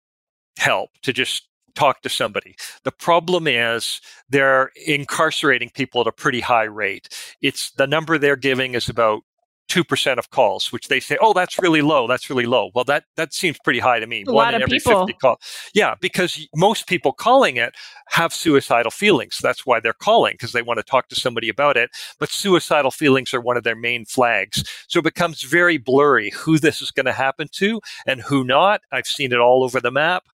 [0.58, 2.54] help to just talk to somebody.
[2.84, 7.08] The problem is they're incarcerating people at a pretty high rate.
[7.40, 9.22] It's the number they're giving is about
[9.68, 12.06] 2% of calls, which they say, oh, that's really low.
[12.06, 12.70] That's really low.
[12.74, 14.24] Well, that, that seems pretty high to me.
[14.26, 15.08] A One lot of people.
[15.20, 15.40] Call.
[15.74, 17.74] Yeah, because most people calling it
[18.08, 19.38] have suicidal feelings.
[19.42, 21.90] That's why they're calling, because they want to talk to somebody about it.
[22.18, 24.62] But suicidal feelings are one of their main flags.
[24.88, 28.82] So it becomes very blurry who this is going to happen to and who not.
[28.92, 30.24] I've seen it all over the map,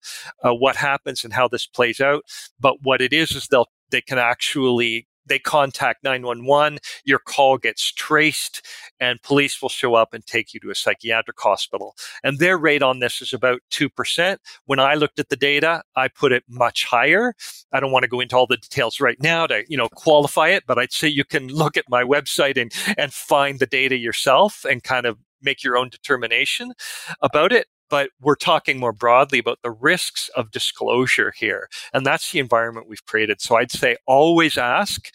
[0.43, 2.23] uh, what happens and how this plays out.
[2.59, 7.91] But what it is, is they'll they can actually they contact 911, your call gets
[7.91, 8.65] traced,
[8.99, 11.95] and police will show up and take you to a psychiatric hospital.
[12.23, 14.37] And their rate on this is about 2%.
[14.65, 17.33] When I looked at the data, I put it much higher.
[17.71, 20.49] I don't want to go into all the details right now to, you know, qualify
[20.49, 23.97] it, but I'd say you can look at my website and, and find the data
[23.97, 26.73] yourself and kind of make your own determination
[27.21, 31.69] about it but we're talking more broadly about the risks of disclosure here.
[31.93, 33.41] And that's the environment we've created.
[33.41, 35.09] So I'd say always ask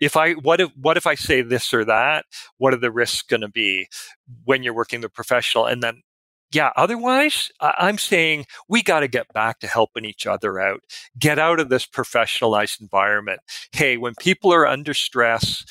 [0.00, 2.26] if I what if what if I say this or that?
[2.58, 3.88] What are the risks going to be
[4.44, 5.66] when you're working with a professional?
[5.66, 6.02] And then
[6.52, 10.80] yeah, otherwise, I'm saying we got to get back to helping each other out.
[11.18, 13.40] Get out of this professionalized environment.
[13.72, 15.64] Hey, when people are under stress,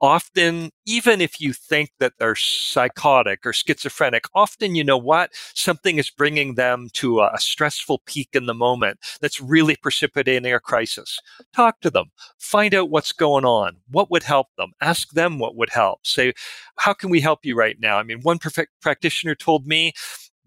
[0.00, 5.30] often, even if you think that they're psychotic or schizophrenic, often you know what?
[5.54, 10.60] Something is bringing them to a, stressful peak in the moment that's really precipitating a
[10.60, 11.18] crisis.
[11.54, 12.06] Talk to them.
[12.38, 13.76] Find out what's going on.
[13.90, 14.72] What would help them?
[14.80, 16.06] Ask them what would help.
[16.06, 16.34] Say,
[16.76, 17.98] how can we help you right now?
[17.98, 18.38] I mean, one
[18.80, 19.92] practitioner told me,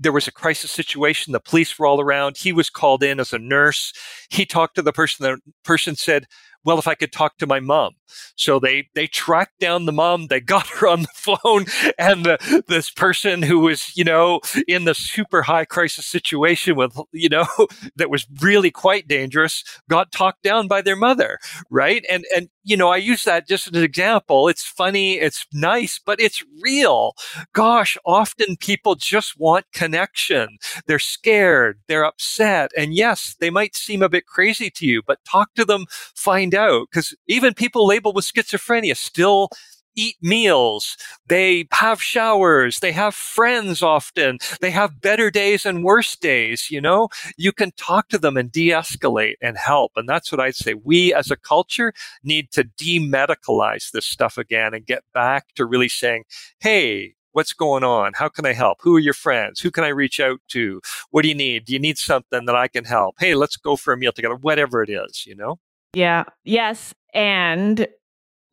[0.01, 1.31] there was a crisis situation.
[1.31, 2.35] The police were all around.
[2.35, 3.93] He was called in as a nurse.
[4.29, 5.23] He talked to the person.
[5.23, 6.25] The person said,
[6.63, 7.95] well, if I could talk to my mom.
[8.35, 10.27] So they, they tracked down the mom.
[10.27, 11.65] They got her on the phone
[11.99, 16.97] and the, this person who was, you know, in the super high crisis situation with,
[17.11, 17.47] you know,
[17.95, 21.37] that was really quite dangerous got talked down by their mother.
[21.69, 22.05] Right.
[22.09, 24.47] And, and, you know, I use that just as an example.
[24.47, 25.15] It's funny.
[25.15, 27.13] It's nice, but it's real.
[27.53, 30.57] Gosh, often people just want connection.
[30.85, 31.79] They're scared.
[31.87, 32.71] They're upset.
[32.77, 35.85] And yes, they might seem a bit crazy to you, but talk to them,
[36.15, 36.89] find out.
[36.93, 39.49] Cause even people labeled with schizophrenia still
[39.95, 40.97] eat meals.
[41.27, 42.79] They have showers.
[42.79, 44.37] They have friends often.
[44.61, 46.69] They have better days and worse days.
[46.69, 49.91] You know, you can talk to them and de-escalate and help.
[49.95, 50.73] And that's what I'd say.
[50.73, 51.93] We as a culture
[52.23, 56.23] need to demedicalize this stuff again and get back to really saying,
[56.59, 58.11] Hey, What's going on?
[58.13, 58.79] How can I help?
[58.81, 59.61] Who are your friends?
[59.61, 60.81] Who can I reach out to?
[61.11, 61.63] What do you need?
[61.63, 63.15] Do you need something that I can help?
[63.19, 65.57] Hey, let's go for a meal together, whatever it is, you know?
[65.93, 66.23] Yeah.
[66.43, 66.93] Yes.
[67.13, 67.87] And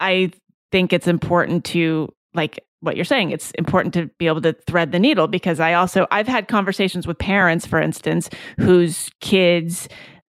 [0.00, 0.32] I
[0.72, 4.92] think it's important to like what you're saying it's important to be able to thread
[4.92, 8.28] the needle because i also i've had conversations with parents for instance
[8.58, 9.88] whose kids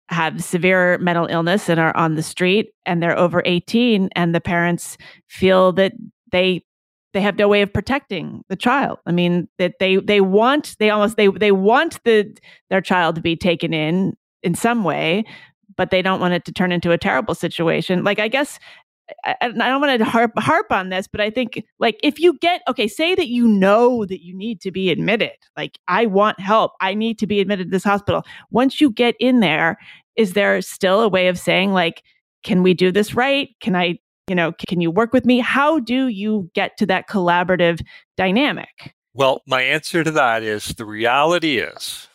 [0.09, 4.41] have severe mental illness and are on the street and they're over 18 and the
[4.41, 4.97] parents
[5.27, 5.93] feel that
[6.31, 6.63] they
[7.13, 10.89] they have no way of protecting the child i mean that they they want they
[10.89, 12.35] almost they they want the
[12.69, 15.23] their child to be taken in in some way
[15.75, 18.59] but they don't want it to turn into a terrible situation like i guess
[19.25, 22.37] I, I don't want to harp harp on this, but I think like if you
[22.37, 26.39] get okay, say that you know that you need to be admitted, like I want
[26.39, 28.23] help, I need to be admitted to this hospital.
[28.51, 29.77] Once you get in there,
[30.15, 32.03] is there still a way of saying like,
[32.43, 33.49] can we do this right?
[33.61, 35.39] Can I, you know, can you work with me?
[35.39, 37.81] How do you get to that collaborative
[38.17, 38.93] dynamic?
[39.13, 42.08] Well, my answer to that is the reality is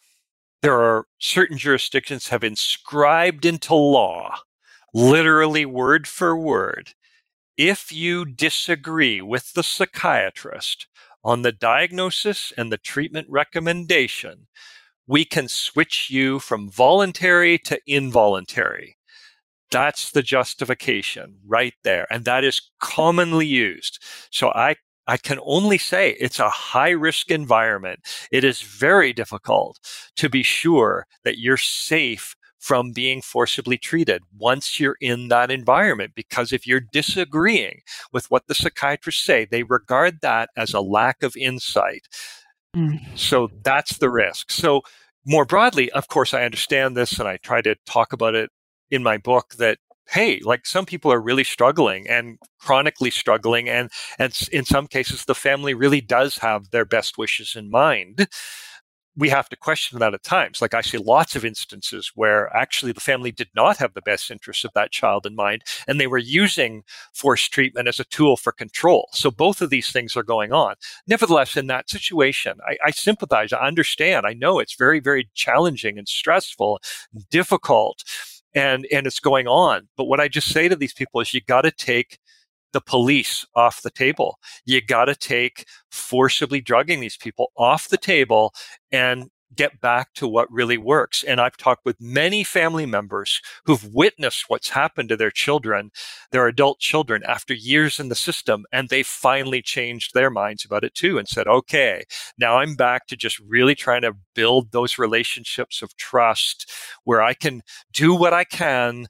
[0.64, 4.34] there are certain jurisdictions have inscribed into law
[4.94, 6.94] literally word for word,
[7.56, 10.88] if you disagree with the psychiatrist
[11.24, 14.48] on the diagnosis and the treatment recommendation,
[15.06, 18.96] we can switch you from voluntary to involuntary.
[19.70, 22.06] That's the justification right there.
[22.10, 24.02] And that is commonly used.
[24.30, 28.00] So I, I can only say it's a high risk environment.
[28.30, 29.78] It is very difficult
[30.16, 36.12] to be sure that you're safe from being forcibly treated once you're in that environment.
[36.14, 41.22] Because if you're disagreeing with what the psychiatrists say, they regard that as a lack
[41.22, 42.08] of insight.
[42.74, 43.00] Mm.
[43.18, 44.50] So that's the risk.
[44.50, 44.80] So,
[45.26, 48.50] more broadly, of course, I understand this and I try to talk about it
[48.90, 49.78] in my book that
[50.08, 55.24] hey like some people are really struggling and chronically struggling and and in some cases
[55.24, 58.28] the family really does have their best wishes in mind
[59.16, 60.60] we have to question that at times.
[60.60, 64.30] Like I see lots of instances where actually the family did not have the best
[64.30, 66.82] interests of that child in mind, and they were using
[67.12, 69.08] forced treatment as a tool for control.
[69.12, 70.74] So both of these things are going on.
[71.06, 73.52] Nevertheless, in that situation, I, I sympathize.
[73.52, 74.26] I understand.
[74.26, 76.80] I know it's very, very challenging and stressful,
[77.12, 78.02] and difficult,
[78.54, 79.88] and and it's going on.
[79.96, 82.18] But what I just say to these people is, you got to take
[82.72, 84.38] the police off the table.
[84.64, 88.52] You got to take forcibly drugging these people off the table
[88.92, 91.22] and get back to what really works.
[91.22, 95.90] And I've talked with many family members who've witnessed what's happened to their children,
[96.30, 98.64] their adult children, after years in the system.
[98.72, 102.04] And they finally changed their minds about it too and said, okay,
[102.38, 106.70] now I'm back to just really trying to build those relationships of trust
[107.04, 109.06] where I can do what I can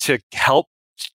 [0.00, 0.66] to help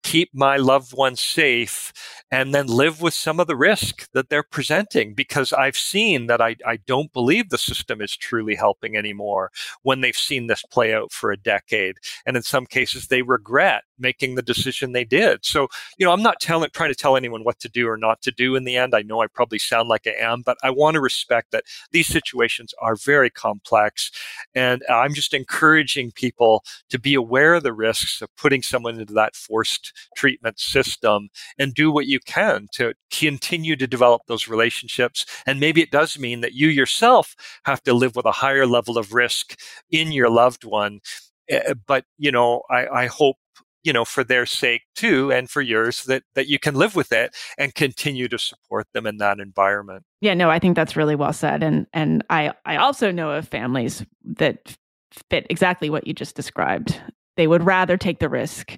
[0.06, 1.92] keep my loved ones safe
[2.30, 6.40] and then live with some of the risk that they're presenting because I've seen that
[6.40, 9.50] I, I don't believe the system is truly helping anymore
[9.82, 11.96] when they've seen this play out for a decade.
[12.24, 15.44] And in some cases, they regret making the decision they did.
[15.44, 15.66] So,
[15.98, 18.30] you know, I'm not telling, trying to tell anyone what to do or not to
[18.30, 18.94] do in the end.
[18.94, 22.06] I know I probably sound like I am, but I want to respect that these
[22.06, 24.12] situations are very complex.
[24.54, 29.14] And I'm just encouraging people to be aware of the risks of putting someone into
[29.14, 31.28] that forced treatment system
[31.58, 35.24] and do what you can to continue to develop those relationships.
[35.46, 37.34] And maybe it does mean that you yourself
[37.64, 39.58] have to live with a higher level of risk
[39.90, 41.00] in your loved one.
[41.48, 43.36] Eh, but, you know, I, I hope
[43.86, 47.12] you know for their sake too and for yours that that you can live with
[47.12, 51.14] it and continue to support them in that environment yeah no i think that's really
[51.14, 54.76] well said and and i i also know of families that
[55.30, 57.00] fit exactly what you just described
[57.36, 58.76] they would rather take the risk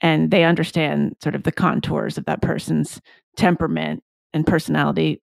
[0.00, 3.00] and they understand sort of the contours of that person's
[3.36, 5.22] temperament and personality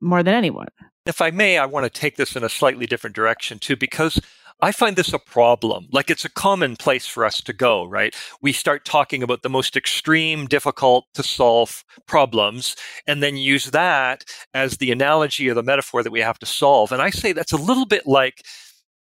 [0.00, 0.68] more than anyone.
[1.06, 4.20] If I may, I want to take this in a slightly different direction too, because
[4.60, 5.88] I find this a problem.
[5.90, 8.14] Like it's a common place for us to go, right?
[8.40, 14.24] We start talking about the most extreme, difficult to solve problems, and then use that
[14.54, 16.92] as the analogy or the metaphor that we have to solve.
[16.92, 18.42] And I say that's a little bit like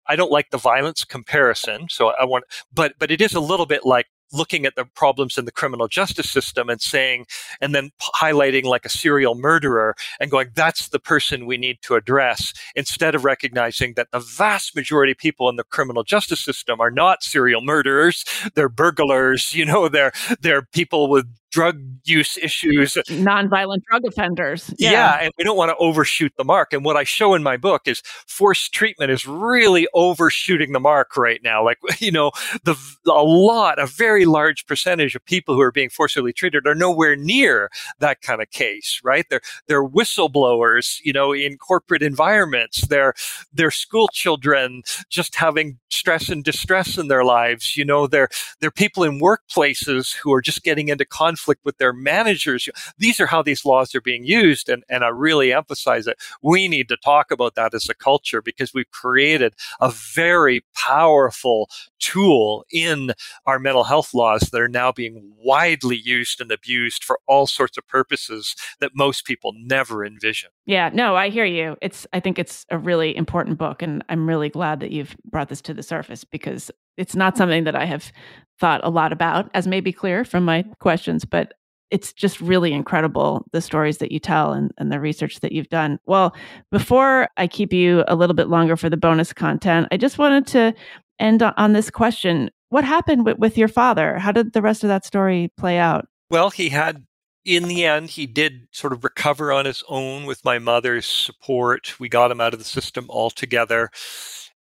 [0.08, 3.66] I don't like the violence comparison, so I want, but but it is a little
[3.66, 7.26] bit like looking at the problems in the criminal justice system and saying,
[7.60, 11.94] and then highlighting like a serial murderer and going, that's the person we need to
[11.94, 16.80] address, instead of recognizing that the vast majority of people in the criminal justice system
[16.80, 18.24] are not serial murderers.
[18.54, 21.26] They're burglars, you know, they're, they're people with
[21.56, 22.98] drug use issues.
[23.08, 24.74] Nonviolent drug offenders.
[24.76, 24.90] Yeah.
[24.90, 25.18] yeah.
[25.22, 26.74] And we don't want to overshoot the mark.
[26.74, 31.16] And what I show in my book is forced treatment is really overshooting the mark
[31.16, 31.64] right now.
[31.64, 32.30] Like, you know,
[32.64, 32.76] the,
[33.06, 37.16] a lot, a very large percentage of people who are being forcibly treated are nowhere
[37.16, 39.24] near that kind of case, right?
[39.30, 42.86] They're, they're whistleblowers, you know, in corporate environments.
[42.86, 43.14] They're,
[43.50, 47.78] they're school children just having stress and distress in their lives.
[47.78, 48.28] You know, they're,
[48.60, 52.68] they're people in workplaces who are just getting into conflict conflict with their managers.
[52.98, 54.68] These are how these laws are being used.
[54.68, 58.42] And, and I really emphasize that we need to talk about that as a culture
[58.42, 61.68] because we've created a very powerful
[61.98, 63.12] tool in
[63.46, 67.78] our mental health laws that are now being widely used and abused for all sorts
[67.78, 70.50] of purposes that most people never envision.
[70.66, 71.76] Yeah, no, I hear you.
[71.80, 75.48] It's I think it's a really important book and I'm really glad that you've brought
[75.48, 78.12] this to the surface because it's not something that I have
[78.58, 81.54] thought a lot about, as may be clear from my questions, but
[81.90, 85.68] it's just really incredible the stories that you tell and, and the research that you've
[85.68, 85.98] done.
[86.06, 86.34] Well,
[86.72, 90.46] before I keep you a little bit longer for the bonus content, I just wanted
[90.48, 90.74] to
[91.20, 92.50] end on this question.
[92.70, 94.18] What happened with, with your father?
[94.18, 96.08] How did the rest of that story play out?
[96.28, 97.04] Well, he had
[97.44, 101.98] in the end, he did sort of recover on his own with my mother's support.
[102.00, 103.90] We got him out of the system altogether.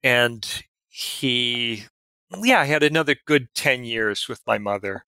[0.02, 0.48] And
[0.88, 1.84] he
[2.38, 5.04] yeah, I had another good 10 years with my mother.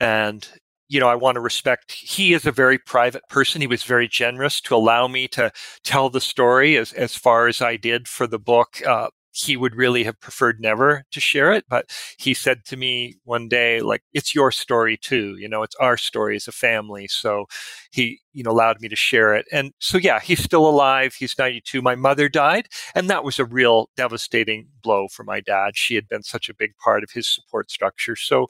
[0.00, 0.46] And,
[0.88, 3.60] you know, I want to respect, he is a very private person.
[3.60, 5.52] He was very generous to allow me to
[5.84, 8.80] tell the story as, as far as I did for the book.
[8.86, 9.08] Uh,
[9.44, 11.64] he would really have preferred never to share it.
[11.68, 15.36] But he said to me one day, like, it's your story too.
[15.38, 17.08] You know, it's our story as a family.
[17.08, 17.46] So
[17.90, 19.46] he, you know, allowed me to share it.
[19.52, 21.14] And so, yeah, he's still alive.
[21.14, 21.82] He's 92.
[21.82, 22.68] My mother died.
[22.94, 25.76] And that was a real devastating blow for my dad.
[25.76, 28.16] She had been such a big part of his support structure.
[28.16, 28.46] So,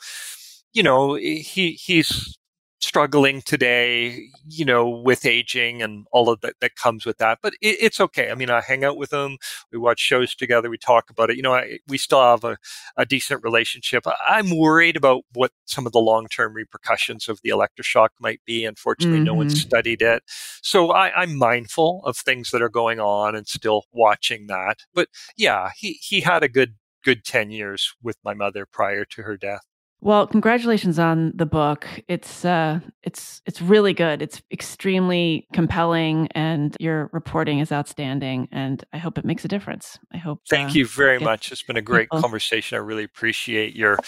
[0.72, 2.38] you know, he he's
[2.80, 7.38] struggling today, you know, with aging and all of that that comes with that.
[7.42, 8.30] But it, it's okay.
[8.30, 9.36] I mean, I hang out with them.
[9.70, 10.70] We watch shows together.
[10.70, 11.36] We talk about it.
[11.36, 12.56] You know, I, we still have a,
[12.96, 14.04] a decent relationship.
[14.26, 18.64] I'm worried about what some of the long term repercussions of the electroshock might be.
[18.64, 19.24] Unfortunately, mm-hmm.
[19.24, 20.22] no one studied it.
[20.62, 24.78] So I, I'm mindful of things that are going on and still watching that.
[24.94, 29.22] But yeah, he, he had a good good 10 years with my mother prior to
[29.22, 29.62] her death.
[30.02, 31.86] Well, congratulations on the book.
[32.08, 34.22] It's uh it's it's really good.
[34.22, 39.98] It's extremely compelling and your reporting is outstanding and I hope it makes a difference.
[40.12, 41.52] I hope Thank uh, you very much.
[41.52, 42.22] It's been a great people.
[42.22, 42.76] conversation.
[42.76, 43.98] I really appreciate your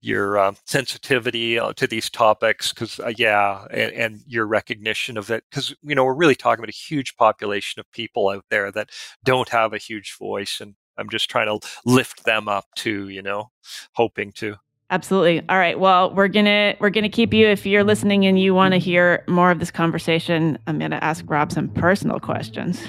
[0.00, 5.30] your uh, sensitivity uh, to these topics cuz uh, yeah, and, and, your recognition of
[5.30, 8.72] it cuz you know, we're really talking about a huge population of people out there
[8.72, 8.88] that
[9.22, 13.22] don't have a huge voice and I'm just trying to lift them up too, you
[13.22, 13.50] know,
[13.92, 14.56] hoping to.
[14.90, 15.42] Absolutely.
[15.48, 15.80] All right.
[15.80, 17.46] Well, we're gonna we're gonna keep you.
[17.46, 21.24] If you're listening and you want to hear more of this conversation, I'm gonna ask
[21.26, 22.82] Rob some personal questions.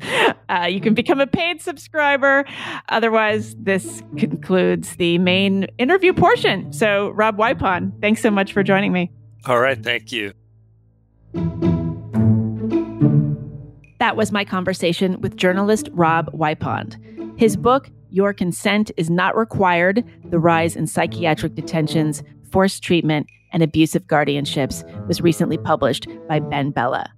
[0.48, 2.46] uh, you can become a paid subscriber.
[2.88, 6.72] Otherwise, this concludes the main interview portion.
[6.72, 9.12] So, Rob Wipond, thanks so much for joining me.
[9.46, 9.80] All right.
[9.80, 10.32] Thank you.
[13.98, 17.38] That was my conversation with journalist Rob Wipond.
[17.38, 23.60] His book, your Consent is Not Required The Rise in Psychiatric Detentions, Forced Treatment, and
[23.60, 27.08] Abusive Guardianships was recently published by BenBella.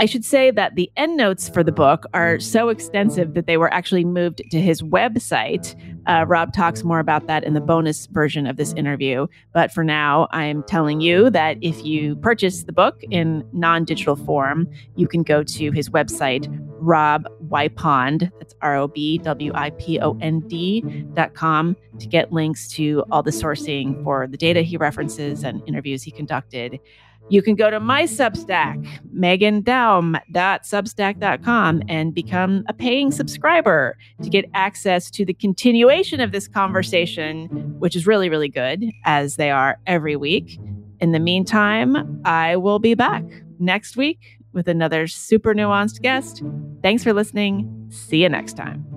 [0.00, 3.70] I should say that the endnotes for the book are so extensive that they were
[3.70, 5.76] actually moved to his website.
[6.06, 9.26] Uh, Rob talks more about that in the bonus version of this interview.
[9.52, 14.16] But for now, I'm telling you that if you purchase the book in non digital
[14.16, 14.66] form,
[14.96, 16.46] you can go to his website,
[16.80, 20.80] Rob Wipond, that's R O B W I P O N D
[21.12, 25.62] dot com, to get links to all the sourcing for the data he references and
[25.68, 26.80] interviews he conducted.
[27.30, 28.86] You can go to my Substack,
[29.16, 37.46] meghandaum.substack.com, and become a paying subscriber to get access to the continuation of this conversation,
[37.78, 40.58] which is really, really good, as they are every week.
[41.00, 43.22] In the meantime, I will be back
[43.58, 46.42] next week with another super nuanced guest.
[46.82, 47.86] Thanks for listening.
[47.90, 48.89] See you next time.